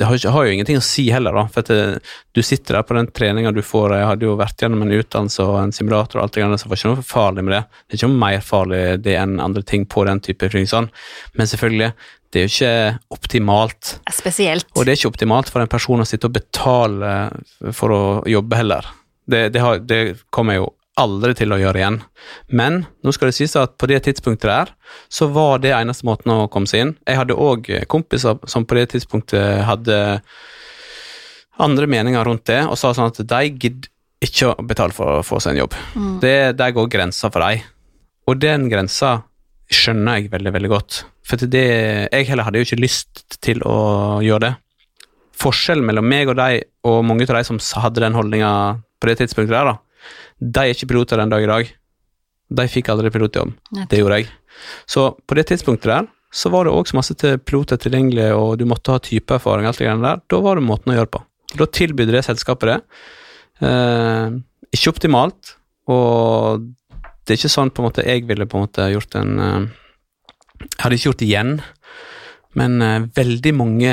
[0.00, 1.44] Det har, har jo ingenting å si heller, da.
[1.52, 2.00] For det,
[2.34, 3.96] du sitter der på den treninga du får.
[3.98, 6.66] Jeg hadde jo vært gjennom en utdannelse og en simulator og alt det greiene, så
[6.66, 7.62] det var ikke noe farlig med det.
[7.84, 10.90] Det er ikke noe mer farlig det enn andre ting på den type sånn.
[11.38, 11.92] Men selvfølgelig,
[12.32, 13.96] det er jo ikke optimalt.
[14.10, 14.68] Spesielt.
[14.72, 17.16] Og det er ikke optimalt for en person å sitte og betale
[17.76, 18.88] for å jobbe heller.
[19.28, 20.00] Det, det, har, det
[20.34, 20.70] kommer jeg jo
[21.00, 21.98] aldri til å gjøre igjen.
[22.52, 24.72] Men nå skal det sies at på det tidspunktet der,
[25.12, 26.94] så var det eneste måten å komme seg inn.
[27.08, 29.96] Jeg hadde òg kompiser som på det tidspunktet hadde
[31.62, 33.90] andre meninger rundt det, og sa sånn at de gidder
[34.22, 35.76] ikke å betale for å få seg en jobb.
[35.98, 36.16] Mm.
[36.22, 37.64] Det, der går grensa for dem.
[38.30, 39.16] Og den grensa
[39.72, 41.02] skjønner jeg veldig, veldig godt.
[41.26, 41.66] For det,
[42.12, 44.52] jeg heller hadde jo ikke lyst til å gjøre det.
[45.42, 48.52] Forskjellen mellom meg og de, og mange av de som hadde den holdninga
[49.02, 49.91] på det tidspunktet der, da,
[50.38, 51.70] de er ikke piloter den dag i dag.
[52.52, 53.54] De fikk aldri pilotjobb.
[53.88, 54.28] Det gjorde jeg.
[54.90, 58.64] Så på det tidspunktet der, så var det også masse til piloter tilgjengelig, og du
[58.68, 60.22] måtte ha typeerfaring, og alt det greiene der.
[60.32, 61.20] Da var det måten å gjøre på.
[61.60, 62.78] Da tilbød det selskapet det.
[63.68, 64.38] Eh,
[64.72, 65.56] ikke optimalt,
[65.92, 66.64] og
[67.22, 69.70] det er ikke sånn på en måte jeg ville på en måte gjort en eh,
[70.62, 71.52] Jeg hadde ikke gjort det igjen,
[72.58, 73.92] men eh, veldig mange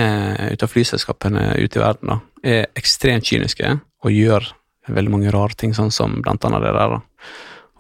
[0.54, 4.48] ut av flyselskapene ute i verden da, er ekstremt kyniske og gjør
[4.88, 6.98] veldig mange rare ting, sånn som blant annet det der.
[6.98, 7.30] da.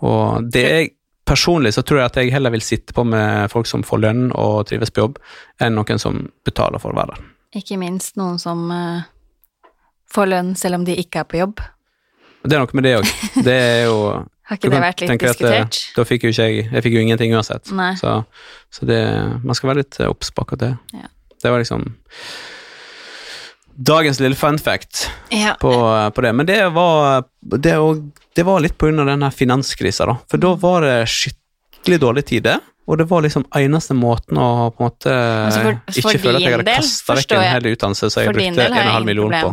[0.10, 0.95] Og det jeg
[1.30, 4.22] Personlig så tror jeg at jeg heller vil sitte på med folk som får lønn
[4.34, 5.20] og trives på jobb,
[5.62, 7.28] enn noen som betaler for å være der.
[7.60, 9.04] Ikke minst noen som uh,
[10.10, 11.62] får lønn selv om de ikke er på jobb.
[12.41, 13.14] Det er noe med det òg.
[13.45, 14.00] Det er jo
[14.50, 15.76] Har ikke det vært litt diskutert?
[15.78, 15.95] at, eh.
[16.00, 17.70] Da fikk jo ikke jeg Jeg fikk jo ingenting uansett.
[17.78, 17.91] Nei.
[18.00, 18.16] Så,
[18.74, 19.02] så det
[19.43, 20.72] Man skal være litt eh, obs på akkurat det.
[20.97, 21.12] Ja.
[21.43, 21.86] Det var liksom
[23.80, 25.53] Dagens lille fun fact Ja.
[25.59, 25.71] på,
[26.15, 26.34] på det.
[26.36, 28.01] Men det var, det, og,
[28.36, 30.17] det var litt av denne finanskrisa, da.
[30.30, 32.59] For da var det skikkelig dårlige tider.
[32.89, 36.36] Og det var liksom eneste måten å på en måte Altså for- for ikke føle
[36.39, 39.05] at jeg hadde kasta vekk en hel utdannelse som jeg brukte del har jeg 1,5
[39.05, 39.51] million på.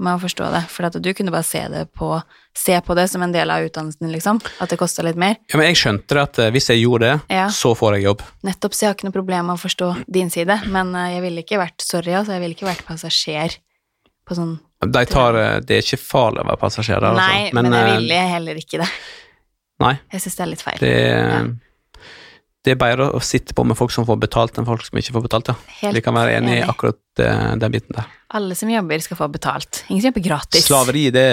[0.00, 2.22] med å forstå det, for at du kunne bare se det på
[2.58, 4.40] Se på det som en del av utdannelsen liksom.
[4.60, 5.36] At det kosta litt mer.
[5.52, 7.46] Ja, men jeg skjønte det at eh, hvis jeg gjorde det, Ja.
[7.54, 8.22] så får jeg jobb.
[8.42, 11.22] Nettopp, så jeg har ikke noe problem med å forstå din side, men eh, jeg
[11.22, 13.58] ville ikke vært Sorry, altså, jeg ville ikke vært passasjer
[14.28, 17.56] på sånn De tar, eh, det er ikke farlig å være passasjer der, Nei, altså.
[17.58, 18.90] men, jeg vil ville heller ikke det.
[19.82, 19.94] Nei.
[20.12, 20.78] Jeg syns det er litt feil.
[20.82, 22.04] Det,
[22.66, 25.14] det er bedre å sitte på med folk som får betalt, enn folk som ikke
[25.14, 25.50] får betalt.
[25.52, 25.56] Ja.
[25.82, 28.10] Helt Vi kan være enige i akkurat eh, den biten der.
[28.38, 29.84] Alle som jobber, skal få betalt.
[29.88, 30.66] Ingen som jobber gratis.
[30.66, 31.28] Slaveri, det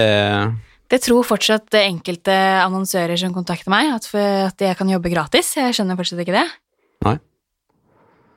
[0.87, 5.55] Det tror fortsatt enkelte annonsører som kontakter meg, at, at jeg kan jobbe gratis.
[5.57, 6.45] Jeg skjønner fortsatt ikke det.
[7.05, 7.17] Nei.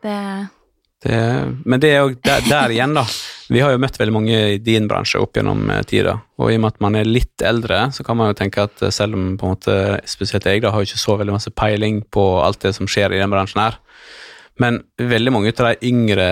[0.03, 0.21] Det
[1.05, 1.19] Det,
[1.65, 3.05] men det er jo der, der igjen, da.
[3.49, 6.59] Vi har jo møtt veldig mange i din bransje opp gjennom eh, tida, og i
[6.59, 9.17] og med at man er litt eldre, så kan man jo tenke at eh, selv
[9.17, 9.77] om på en måte,
[10.09, 13.17] spesielt jeg da, har jo ikke så veldig masse peiling på alt det som skjer
[13.17, 13.79] i den bransjen her,
[14.59, 16.27] men veldig mange av de yngre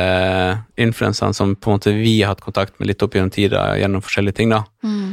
[0.82, 4.04] influenserne som på en måte vi har hatt kontakt med litt opp gjennom tida gjennom
[4.04, 5.10] forskjellige ting, da, mm.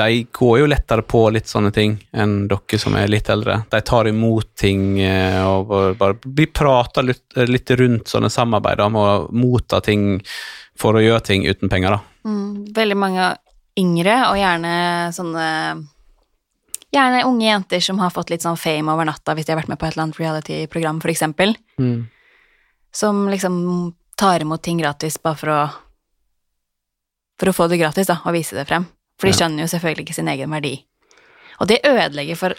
[0.00, 3.60] de går jo lettere på litt sånne ting enn dere som er litt eldre.
[3.70, 8.88] De tar imot ting eh, og bare, bare blir prata litt, litt rundt sånne samarbeid
[8.88, 10.16] om å motta ting
[10.78, 12.00] for å gjøre ting uten penger, da.
[12.28, 12.72] Mm.
[12.76, 13.36] Veldig mange
[13.78, 14.74] yngre, og gjerne
[15.16, 15.46] sånne
[16.94, 19.68] Gjerne unge jenter som har fått litt sånn fame over natta hvis de har vært
[19.68, 21.50] med på et eller annet reality-program, for eksempel.
[22.94, 23.56] Som liksom
[24.16, 25.58] tar imot ting gratis bare for å
[27.36, 28.86] For å få det gratis, da, og vise det frem.
[29.20, 30.78] For de skjønner jo selvfølgelig ikke sin egen verdi.
[31.60, 32.54] Og det ødelegger for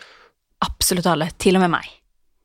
[0.62, 1.88] absolutt alle, til og med meg.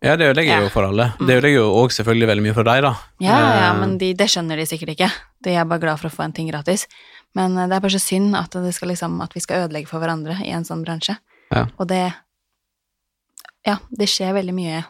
[0.02, 0.60] Ja, det ødelegger Ja.
[0.64, 1.10] jo for alle.
[1.18, 2.94] Det ødelegger jo òg selvfølgelig veldig mye for deg, da.
[3.20, 5.10] Ja, ja, Eh, men de, det skjønner de sikkert ikke.
[5.42, 6.86] De er bare glad for å få en ting gratis.
[7.36, 9.90] Men eh, det er bare så synd at, det skal liksom, at vi skal ødelegge
[9.90, 11.18] for hverandre i en sånn bransje.
[11.52, 11.66] Ja.
[11.76, 12.04] Og det
[13.62, 14.80] Ja, det skjer veldig mye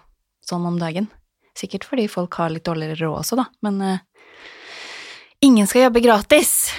[0.48, 1.10] sånn om dagen.
[1.58, 3.98] Sikkert fordi folk har litt dårligere råd også, da, men uh,
[5.44, 6.70] ingen skal jobbe gratis.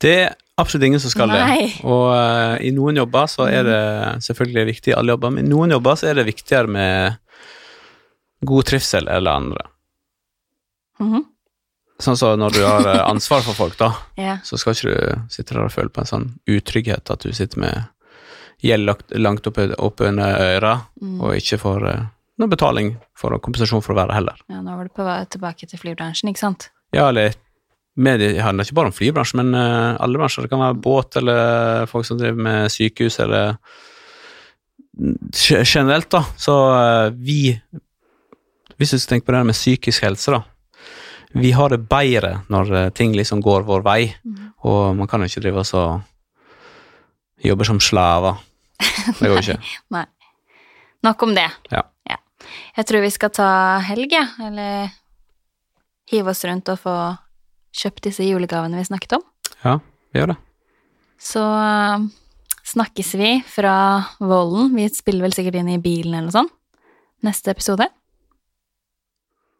[0.00, 1.42] Det er absolutt ingen som skal Nei.
[1.44, 1.66] det.
[1.84, 3.82] Og uh, i noen jobber så er det
[4.24, 7.20] selvfølgelig viktig i alle jobber, men i noen jobber så er det viktigere med
[8.48, 9.68] god trivsel eller andre.
[11.04, 11.30] Mhm.
[12.04, 13.92] Sånn så når du har eh, ansvar for folk, da.
[14.20, 14.38] Ja.
[14.44, 17.62] så skal ikke du sitte der og føle på en sånn utrygghet at du sitter
[17.64, 17.90] med
[18.64, 21.18] gjeld langt opp, opp øra, Mm.
[21.20, 24.38] og ikke får noen noe betaling for kompensasjon for å være heller.
[24.50, 26.70] ja, nå var du på vei tilbake til flybransjen, ikke sant?
[26.94, 27.34] Ja, eller
[27.94, 30.42] med, det handler ikke bare om flybransjen, men uh, alle bransjer.
[30.46, 33.54] Det kan være båt, eller folk som driver med sykehus, eller
[34.94, 37.60] Generelt, da, så uh, vi
[38.78, 40.42] Hvis du skal tenke på det med psykisk helse, da.
[41.34, 44.52] Vi har det bedre når eh, ting liksom går vår vei, Mm.
[44.64, 46.02] og man kan jo ikke drive og
[47.44, 48.36] jobbe som slaver.
[49.18, 49.58] Det går ikke.
[49.96, 50.04] Nei.
[51.04, 51.50] Nok om det.
[51.72, 51.82] Ja.
[52.76, 54.12] Jeg tror vi skal ta helg.
[54.42, 54.90] Eller
[56.10, 56.94] hive oss rundt og få
[57.74, 59.22] kjøpt disse julegavene vi snakket om.
[59.64, 59.78] Ja,
[60.12, 60.36] vi gjør det.
[61.20, 62.04] Så øh,
[62.64, 63.74] snakkes vi fra
[64.20, 64.74] Vollen.
[64.76, 66.52] Vi spiller vel sikkert inn i bilen eller noe sånt.
[67.24, 67.86] Neste episode.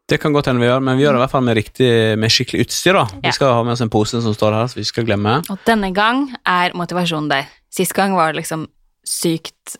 [0.07, 1.87] Det kan godt hende vi gjør, men vi gjør det i hvert fall med, riktig,
[2.21, 2.93] med skikkelig utstyr.
[2.93, 3.05] da.
[3.15, 3.21] Ja.
[3.25, 5.39] Vi skal ha med oss en pose som står her, så vi ikke skal glemme.
[5.49, 7.47] Og denne gang er motivasjonen der.
[7.73, 8.67] Sist gang var det liksom
[9.05, 9.79] sykt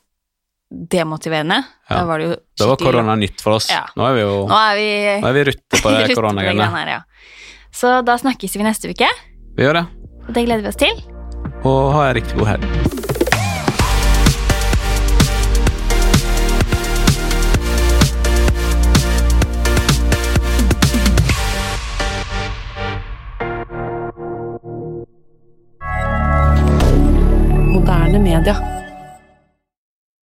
[0.72, 1.60] demotiverende.
[1.90, 2.00] Ja.
[2.00, 2.58] Da var det jo skikkelig...
[2.64, 3.70] Da var korona nytt for oss.
[3.70, 3.84] Ja.
[3.96, 4.88] Nå er vi jo Nå er vi
[5.22, 6.98] nå er vi rutte på det koronagreiene.
[7.76, 9.12] Så da snakkes vi neste uke,
[9.60, 9.86] Vi gjør det.
[10.26, 11.06] og det gleder vi oss til.
[11.66, 13.25] Og ha en riktig god helg.
[27.86, 28.85] Moderne media.